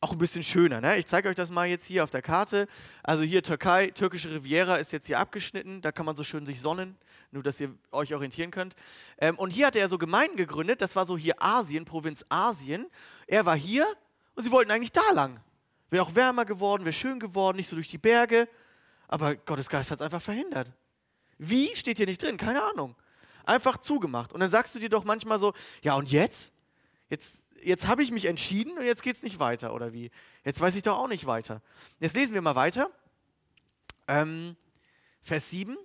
[0.00, 0.80] auch ein bisschen schöner.
[0.80, 0.98] Ne?
[0.98, 2.68] Ich zeige euch das mal jetzt hier auf der Karte.
[3.02, 5.82] Also hier Türkei, türkische Riviera ist jetzt hier abgeschnitten.
[5.82, 6.96] Da kann man so schön sich sonnen,
[7.32, 8.76] nur dass ihr euch orientieren könnt.
[9.18, 10.80] Ähm, und hier hat er so Gemeinden gegründet.
[10.80, 12.86] Das war so hier Asien, Provinz Asien.
[13.26, 13.86] Er war hier
[14.34, 15.40] und sie wollten eigentlich da lang.
[15.90, 18.48] Wäre auch wärmer geworden, wäre schön geworden, nicht so durch die Berge.
[19.08, 20.70] Aber Gottes Geist hat es einfach verhindert.
[21.38, 22.36] Wie steht hier nicht drin?
[22.36, 22.94] Keine Ahnung.
[23.44, 24.32] Einfach zugemacht.
[24.32, 26.52] Und dann sagst du dir doch manchmal so, ja und jetzt?
[27.08, 30.10] Jetzt jetzt habe ich mich entschieden und jetzt geht es nicht weiter, oder wie?
[30.44, 31.62] Jetzt weiß ich doch auch nicht weiter.
[32.00, 32.90] Jetzt lesen wir mal weiter.
[34.06, 34.56] Ähm,
[35.22, 35.76] Vers 7.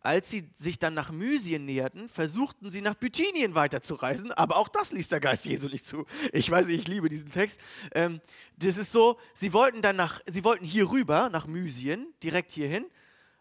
[0.00, 4.92] Als sie sich dann nach Mysien näherten, versuchten sie nach Bithynien weiterzureisen, aber auch das
[4.92, 6.06] ließ der Geist Jesu nicht zu.
[6.32, 7.60] Ich weiß ich liebe diesen Text.
[7.92, 8.20] Ähm,
[8.56, 12.86] das ist so, sie wollten dann nach, sie wollten hier rüber, nach Mysien, direkt hierhin,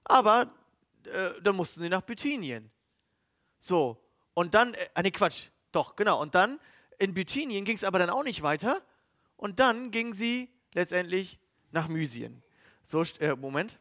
[0.05, 0.51] aber
[1.03, 2.71] äh, dann mussten sie nach Bithynien.
[3.59, 4.01] So,
[4.33, 6.59] und dann, äh, nee, Quatsch, doch, genau, und dann
[6.99, 8.81] in Bithynien ging es aber dann auch nicht weiter.
[9.37, 11.39] Und dann gingen sie letztendlich
[11.71, 12.43] nach Mysien.
[12.83, 13.79] So, äh, Moment.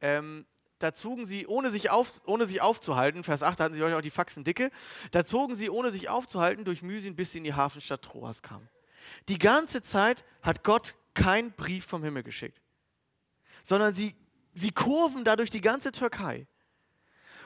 [0.00, 0.46] Ähm,
[0.78, 4.10] da zogen sie, ohne sich, auf, ohne sich aufzuhalten, Vers 8 hatten sie auch die
[4.10, 4.70] Faxen dicke,
[5.12, 8.68] da zogen sie, ohne sich aufzuhalten, durch Mysien, bis sie in die Hafenstadt Troas kamen.
[9.28, 12.60] Die ganze Zeit hat Gott keinen Brief vom Himmel geschickt,
[13.62, 14.16] sondern sie,
[14.54, 16.48] sie kurven dadurch die ganze Türkei.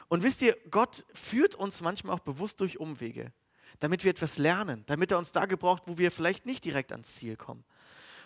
[0.08, 3.32] Und wisst ihr, Gott führt uns manchmal auch bewusst durch Umwege
[3.80, 7.14] damit wir etwas lernen, damit er uns da gebraucht, wo wir vielleicht nicht direkt ans
[7.14, 7.64] Ziel kommen,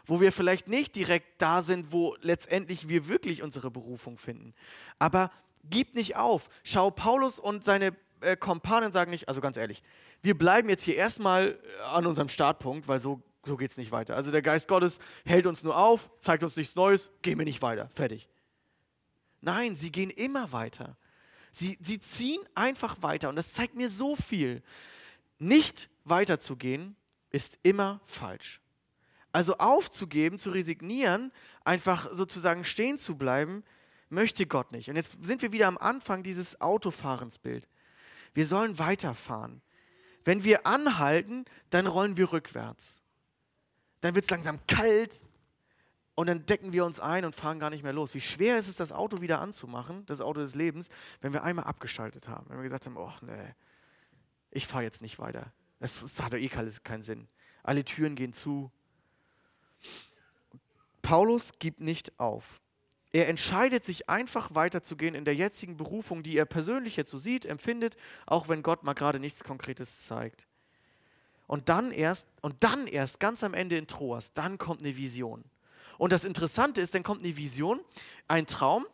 [0.07, 4.55] wo wir vielleicht nicht direkt da sind, wo letztendlich wir wirklich unsere Berufung finden.
[4.99, 5.31] Aber
[5.69, 6.49] gib nicht auf.
[6.65, 9.83] Schau, Paulus und seine äh, Kompanen sagen nicht, also ganz ehrlich,
[10.23, 13.93] wir bleiben jetzt hier erstmal äh, an unserem Startpunkt, weil so, so geht es nicht
[13.93, 14.17] weiter.
[14.17, 17.63] Also der Geist Gottes hält uns nur auf, zeigt uns nichts Neues, gehen wir nicht
[17.63, 18.29] weiter, fertig.
[19.41, 20.97] Nein, sie gehen immer weiter.
[21.53, 24.63] Sie, sie ziehen einfach weiter und das zeigt mir so viel
[25.41, 26.95] nicht weiterzugehen,
[27.31, 28.61] ist immer falsch.
[29.33, 31.33] Also aufzugeben, zu resignieren,
[31.65, 33.65] einfach sozusagen stehen zu bleiben,
[34.09, 34.91] möchte Gott nicht.
[34.91, 37.69] Und jetzt sind wir wieder am Anfang dieses Autofahrensbild.
[38.35, 39.63] Wir sollen weiterfahren.
[40.25, 43.01] Wenn wir anhalten, dann rollen wir rückwärts.
[44.01, 45.23] Dann wird es langsam kalt
[46.15, 48.15] und dann decken wir uns ein und fahren gar nicht mehr los.
[48.15, 50.89] Wie schwer ist es, das Auto wieder anzumachen, das Auto des Lebens,
[51.21, 53.55] wenn wir einmal abgeschaltet haben, wenn wir gesagt haben, ach nee,
[54.51, 55.53] ich fahre jetzt nicht weiter.
[55.79, 57.29] Das, das hat doch eh keinen Sinn.
[57.63, 58.71] Alle Türen gehen zu.
[61.03, 62.61] Paulus gibt nicht auf.
[63.13, 67.45] Er entscheidet sich einfach weiterzugehen in der jetzigen Berufung, die er persönlich jetzt so sieht,
[67.45, 67.97] empfindet,
[68.27, 70.47] auch wenn Gott mal gerade nichts Konkretes zeigt.
[71.49, 75.43] Und dann erst, und dann erst ganz am Ende in Troas, dann kommt eine Vision.
[75.99, 77.81] Und das Interessante ist, dann kommt eine Vision,
[78.29, 78.87] ein Traum,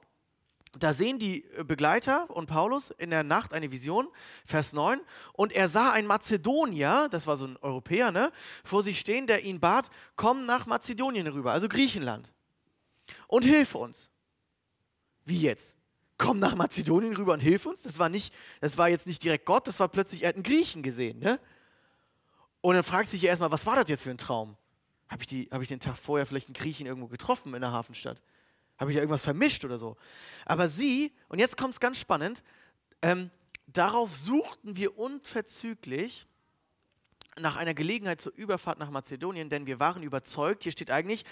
[0.79, 4.09] da sehen die äh, Begleiter und Paulus in der Nacht eine Vision,
[4.45, 5.01] Vers 9,
[5.33, 8.33] und er sah ein Mazedonier, das war so ein Europäer, ne,
[8.65, 12.33] vor sich stehen, der ihn bat, komm nach Mazedonien rüber, also Griechenland,
[13.27, 14.11] und hilf uns.
[15.25, 15.75] Wie jetzt?
[16.19, 17.83] Komm nach Mazedonien rüber und hilf uns?
[17.83, 20.45] Das war, nicht, das war jetzt nicht direkt Gott, das war plötzlich, er hat einen
[20.45, 21.19] Griechen gesehen.
[21.19, 21.39] Ne?
[22.61, 24.57] Und dann fragt sich erstmal, was war das jetzt für ein Traum?
[25.09, 28.21] Habe ich, hab ich den Tag vorher vielleicht einen Griechen irgendwo getroffen in der Hafenstadt?
[28.79, 29.97] Habe ich da irgendwas vermischt oder so?
[30.45, 32.43] Aber sie, und jetzt kommt es ganz spannend,
[33.03, 33.31] ähm,
[33.67, 36.27] darauf suchten wir unverzüglich
[37.39, 41.25] nach einer Gelegenheit zur Überfahrt nach Mazedonien, denn wir waren überzeugt, hier steht eigentlich,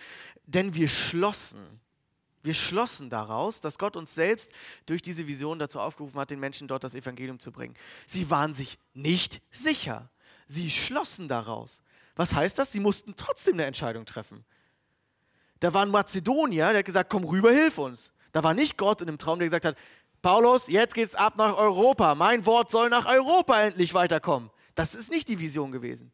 [0.47, 1.81] denn wir schlossen.
[2.43, 4.53] Wir schlossen daraus, dass Gott uns selbst
[4.85, 7.75] durch diese Vision dazu aufgerufen hat, den Menschen dort das Evangelium zu bringen.
[8.07, 10.11] Sie waren sich nicht sicher.
[10.47, 11.81] Sie schlossen daraus.
[12.17, 12.71] Was heißt das?
[12.71, 14.45] Sie mussten trotzdem eine Entscheidung treffen.
[15.65, 18.13] Da war ein Mazedonier, der hat gesagt, komm rüber, hilf uns.
[18.33, 19.79] Da war nicht Gott in dem Traum, der gesagt hat,
[20.21, 22.15] Paulus, jetzt geht's ab nach Europa.
[22.15, 24.51] Mein Wort soll nach Europa endlich weiterkommen.
[24.75, 26.13] Das ist nicht die Vision gewesen.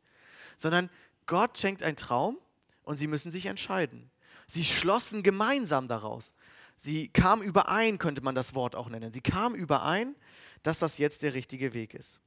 [0.57, 0.89] Sondern
[1.27, 2.39] Gott schenkt einen Traum
[2.85, 4.13] und sie müssen sich entscheiden.
[4.47, 6.33] Sie schlossen gemeinsam daraus.
[6.79, 9.13] Sie kamen überein, könnte man das Wort auch nennen.
[9.13, 10.15] Sie kamen überein,
[10.63, 12.21] dass das jetzt der richtige Weg ist.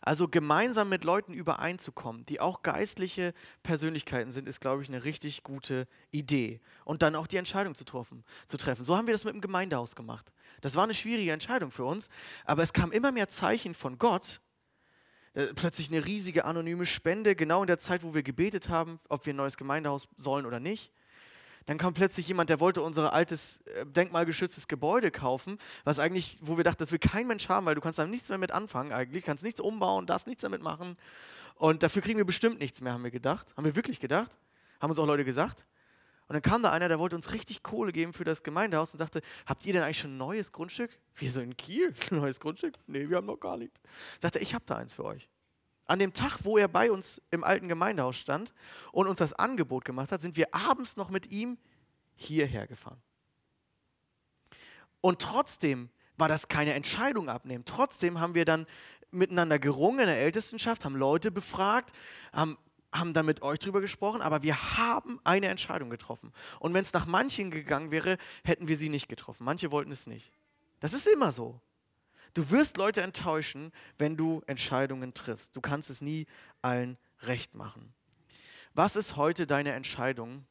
[0.00, 3.32] Also gemeinsam mit Leuten übereinzukommen, die auch geistliche
[3.62, 6.60] Persönlichkeiten sind, ist, glaube ich, eine richtig gute Idee.
[6.84, 8.24] Und dann auch die Entscheidung zu treffen.
[8.46, 8.84] Zu treffen.
[8.84, 10.32] So haben wir das mit dem Gemeindehaus gemacht.
[10.60, 12.08] Das war eine schwierige Entscheidung für uns,
[12.44, 14.40] aber es kam immer mehr Zeichen von Gott.
[15.34, 19.24] Äh, plötzlich eine riesige anonyme Spende, genau in der Zeit, wo wir gebetet haben, ob
[19.24, 20.92] wir ein neues Gemeindehaus sollen oder nicht.
[21.66, 26.56] Dann kam plötzlich jemand, der wollte unser altes, äh, denkmalgeschütztes Gebäude kaufen, was eigentlich, wo
[26.56, 28.92] wir dachten, das will kein Mensch haben, weil du kannst da nichts mehr mit anfangen
[28.92, 30.96] eigentlich, kannst nichts umbauen, darfst nichts damit machen.
[31.56, 33.46] Und dafür kriegen wir bestimmt nichts mehr, haben wir gedacht.
[33.56, 34.30] Haben wir wirklich gedacht?
[34.80, 35.64] Haben uns auch Leute gesagt.
[36.28, 38.98] Und dann kam da einer, der wollte uns richtig Kohle geben für das Gemeindehaus und
[38.98, 40.90] sagte, habt ihr denn eigentlich schon ein neues Grundstück?
[41.16, 42.74] Wir so in Kiel, ein neues Grundstück?
[42.86, 43.78] Nee, wir haben noch gar nichts.
[44.20, 45.28] Sagte, ich habe da eins für euch.
[45.86, 48.52] An dem Tag, wo er bei uns im alten Gemeindehaus stand
[48.92, 51.58] und uns das Angebot gemacht hat, sind wir abends noch mit ihm
[52.14, 53.02] hierher gefahren.
[55.00, 57.64] Und trotzdem war das keine Entscheidung abnehmen.
[57.64, 58.66] Trotzdem haben wir dann
[59.10, 61.94] miteinander gerungen in der Ältestenschaft, haben Leute befragt,
[62.32, 62.56] haben,
[62.92, 66.32] haben dann mit euch drüber gesprochen, aber wir haben eine Entscheidung getroffen.
[66.60, 69.44] Und wenn es nach manchen gegangen wäre, hätten wir sie nicht getroffen.
[69.44, 70.32] Manche wollten es nicht.
[70.80, 71.60] Das ist immer so.
[72.34, 75.54] Du wirst Leute enttäuschen, wenn du Entscheidungen triffst.
[75.54, 76.26] Du kannst es nie
[76.62, 77.92] allen recht machen.
[78.74, 80.46] Was ist heute deine Entscheidung?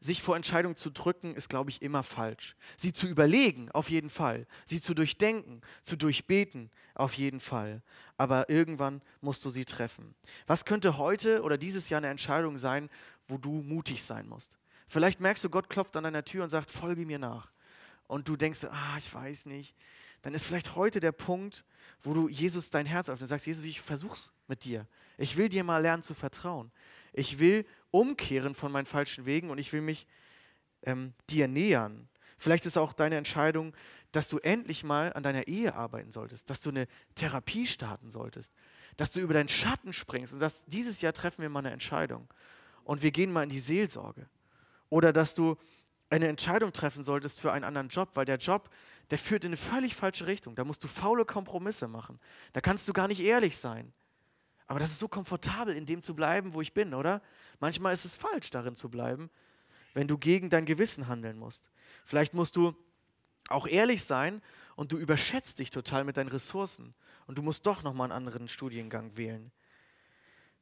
[0.00, 2.56] Sich vor Entscheidungen zu drücken, ist, glaube ich, immer falsch.
[2.76, 4.46] Sie zu überlegen, auf jeden Fall.
[4.64, 7.82] Sie zu durchdenken, zu durchbeten, auf jeden Fall.
[8.16, 10.14] Aber irgendwann musst du sie treffen.
[10.46, 12.90] Was könnte heute oder dieses Jahr eine Entscheidung sein,
[13.28, 14.58] wo du mutig sein musst?
[14.88, 17.50] Vielleicht merkst du, Gott klopft an deiner Tür und sagt, folge mir nach.
[18.06, 19.74] Und du denkst, ah, ich weiß nicht
[20.22, 21.64] dann ist vielleicht heute der Punkt,
[22.02, 24.86] wo du Jesus dein Herz öffnest und sagst, Jesus, ich versuch's mit dir.
[25.18, 26.70] Ich will dir mal lernen zu vertrauen.
[27.12, 30.06] Ich will umkehren von meinen falschen Wegen und ich will mich
[30.82, 32.08] ähm, dir nähern.
[32.38, 33.74] Vielleicht ist auch deine Entscheidung,
[34.12, 38.52] dass du endlich mal an deiner Ehe arbeiten solltest, dass du eine Therapie starten solltest,
[38.96, 42.26] dass du über deinen Schatten springst und sagst, dieses Jahr treffen wir mal eine Entscheidung
[42.84, 44.28] und wir gehen mal in die Seelsorge.
[44.88, 45.56] Oder dass du
[46.08, 48.68] eine Entscheidung treffen solltest für einen anderen Job, weil der Job,
[49.10, 50.54] der führt in eine völlig falsche Richtung.
[50.54, 52.20] Da musst du faule Kompromisse machen.
[52.52, 53.92] Da kannst du gar nicht ehrlich sein.
[54.66, 57.22] Aber das ist so komfortabel, in dem zu bleiben, wo ich bin, oder?
[57.58, 59.28] Manchmal ist es falsch, darin zu bleiben,
[59.94, 61.64] wenn du gegen dein Gewissen handeln musst.
[62.04, 62.76] Vielleicht musst du
[63.48, 64.42] auch ehrlich sein
[64.76, 66.94] und du überschätzt dich total mit deinen Ressourcen
[67.26, 69.50] und du musst doch nochmal einen anderen Studiengang wählen.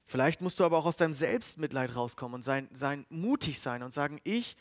[0.05, 3.93] Vielleicht musst du aber auch aus deinem Selbstmitleid rauskommen und sein, sein, mutig sein und
[3.93, 4.57] sagen, ich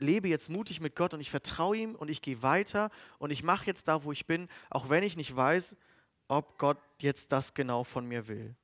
[0.00, 3.42] lebe jetzt mutig mit Gott und ich vertraue ihm und ich gehe weiter und ich
[3.42, 5.76] mache jetzt da, wo ich bin, auch wenn ich nicht weiß,
[6.28, 8.54] ob Gott jetzt das genau von mir will.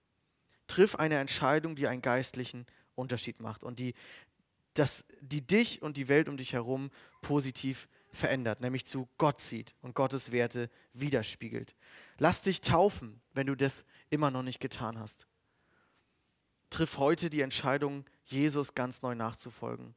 [0.67, 3.95] Triff eine Entscheidung, die einen geistlichen Unterschied macht und die,
[4.75, 6.91] das, die dich und die Welt um dich herum
[7.23, 11.75] positiv verändert, nämlich zu Gott zieht und Gottes Werte widerspiegelt.
[12.19, 15.27] Lass dich taufen, wenn du das immer noch nicht getan hast.
[16.71, 19.95] Triff heute die Entscheidung, Jesus ganz neu nachzufolgen.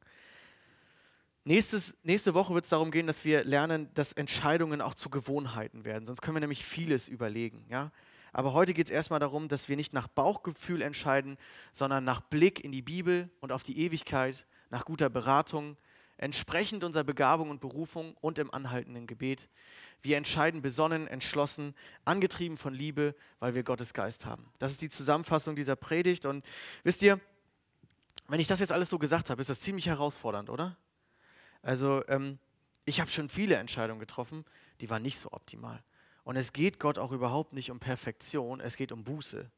[1.50, 5.84] Nächstes, nächste Woche wird es darum gehen, dass wir lernen, dass Entscheidungen auch zu Gewohnheiten
[5.84, 6.06] werden.
[6.06, 7.66] Sonst können wir nämlich vieles überlegen.
[7.68, 7.90] Ja?
[8.32, 11.38] Aber heute geht es erstmal darum, dass wir nicht nach Bauchgefühl entscheiden,
[11.72, 15.76] sondern nach Blick in die Bibel und auf die Ewigkeit, nach guter Beratung,
[16.18, 19.48] entsprechend unserer Begabung und Berufung und im anhaltenden Gebet.
[20.02, 21.74] Wir entscheiden besonnen, entschlossen,
[22.04, 24.52] angetrieben von Liebe, weil wir Gottes Geist haben.
[24.60, 26.26] Das ist die Zusammenfassung dieser Predigt.
[26.26, 26.44] Und
[26.84, 27.18] wisst ihr,
[28.28, 30.76] wenn ich das jetzt alles so gesagt habe, ist das ziemlich herausfordernd, oder?
[31.62, 32.38] Also ähm,
[32.84, 34.44] ich habe schon viele Entscheidungen getroffen,
[34.80, 35.82] die waren nicht so optimal.
[36.24, 39.50] Und es geht Gott auch überhaupt nicht um Perfektion, es geht um Buße.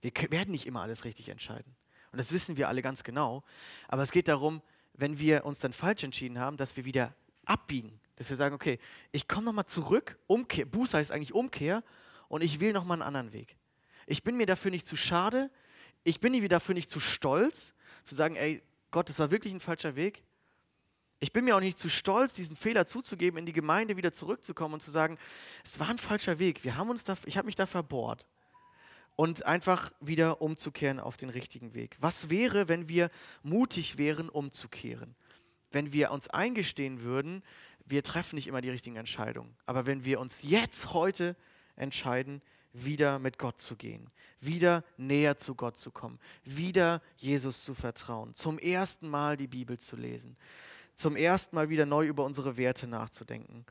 [0.00, 1.76] Wir werden nicht immer alles richtig entscheiden.
[2.12, 3.44] Und das wissen wir alle ganz genau.
[3.88, 4.62] Aber es geht darum,
[4.94, 7.14] wenn wir uns dann falsch entschieden haben, dass wir wieder
[7.44, 8.00] abbiegen.
[8.16, 8.78] Dass wir sagen, okay,
[9.12, 11.84] ich komme nochmal zurück, Umkehr, Buße heißt eigentlich Umkehr
[12.28, 13.56] und ich will nochmal einen anderen Weg.
[14.06, 15.50] Ich bin mir dafür nicht zu schade,
[16.02, 19.60] ich bin mir dafür nicht zu stolz, zu sagen, ey, Gott, das war wirklich ein
[19.60, 20.24] falscher Weg.
[21.20, 24.74] Ich bin mir auch nicht zu stolz, diesen Fehler zuzugeben, in die Gemeinde wieder zurückzukommen
[24.74, 25.18] und zu sagen,
[25.64, 26.62] es war ein falscher Weg.
[26.62, 28.26] Wir haben uns da, ich habe mich da verbohrt.
[29.16, 31.96] Und einfach wieder umzukehren auf den richtigen Weg.
[31.98, 33.10] Was wäre, wenn wir
[33.42, 35.16] mutig wären, umzukehren?
[35.72, 37.42] Wenn wir uns eingestehen würden,
[37.84, 39.56] wir treffen nicht immer die richtigen Entscheidungen.
[39.66, 41.34] Aber wenn wir uns jetzt heute
[41.74, 42.42] entscheiden,
[42.72, 44.10] wieder mit Gott zu gehen,
[44.40, 49.78] wieder näher zu Gott zu kommen, wieder Jesus zu vertrauen, zum ersten Mal die Bibel
[49.78, 50.36] zu lesen,
[50.98, 53.64] zum ersten Mal wieder neu über unsere Werte nachzudenken.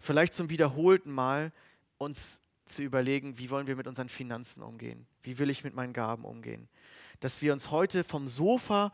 [0.00, 1.52] Vielleicht zum wiederholten Mal
[1.98, 5.06] uns zu überlegen, wie wollen wir mit unseren Finanzen umgehen?
[5.22, 6.68] Wie will ich mit meinen Gaben umgehen?
[7.20, 8.92] Dass wir uns heute vom Sofa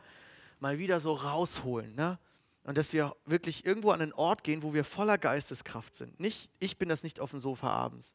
[0.61, 1.95] mal wieder so rausholen.
[1.95, 2.19] Ne?
[2.65, 6.21] Und dass wir wirklich irgendwo an einen Ort gehen, wo wir voller Geisteskraft sind.
[6.21, 8.15] Nicht, ich bin das nicht auf dem Sofa abends,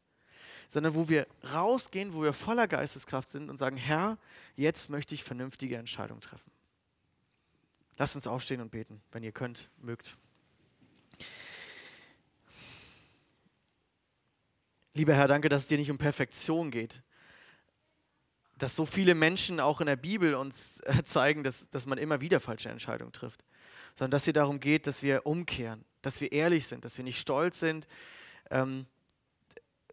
[0.70, 4.20] sondern wo wir rausgehen, wo wir voller Geisteskraft sind und sagen, Herr,
[4.56, 6.55] jetzt möchte ich vernünftige Entscheidungen treffen.
[7.98, 10.18] Lasst uns aufstehen und beten, wenn ihr könnt, mögt.
[14.94, 17.02] Lieber Herr, danke, dass es dir nicht um Perfektion geht.
[18.58, 22.22] Dass so viele Menschen auch in der Bibel uns äh, zeigen, dass, dass man immer
[22.22, 23.46] wieder falsche Entscheidungen trifft.
[23.96, 27.04] Sondern dass es dir darum geht, dass wir umkehren, dass wir ehrlich sind, dass wir
[27.04, 27.88] nicht stolz sind,
[28.50, 28.86] ähm,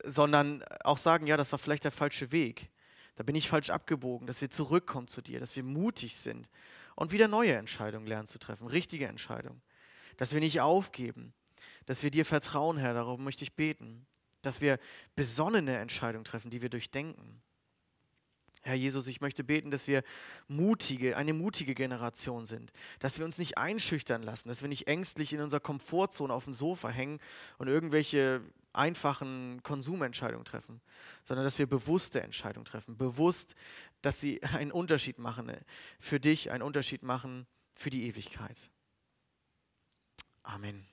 [0.05, 2.69] sondern auch sagen, ja, das war vielleicht der falsche Weg.
[3.15, 6.49] Da bin ich falsch abgebogen, dass wir zurückkommen zu dir, dass wir mutig sind
[7.03, 9.61] und wieder neue Entscheidungen lernen zu treffen, richtige Entscheidungen.
[10.17, 11.35] Dass wir nicht aufgeben,
[11.85, 14.07] dass wir dir vertrauen, Herr, darum möchte ich beten
[14.43, 14.79] dass wir
[15.15, 17.41] besonnene Entscheidungen treffen, die wir durchdenken.
[18.65, 20.05] Herr Jesus, ich möchte beten, dass wir
[20.47, 25.33] mutige, eine mutige Generation sind, dass wir uns nicht einschüchtern lassen, dass wir nicht ängstlich
[25.33, 27.19] in unserer Komfortzone auf dem Sofa hängen
[27.59, 28.41] und irgendwelche
[28.73, 30.81] einfachen Konsumentscheidungen treffen,
[31.25, 33.55] sondern dass wir bewusste Entscheidungen treffen, bewusst,
[34.01, 35.53] dass sie einen Unterschied machen
[36.01, 38.70] für dich, einen Unterschied machen für die Ewigkeit.
[40.43, 40.91] Amen.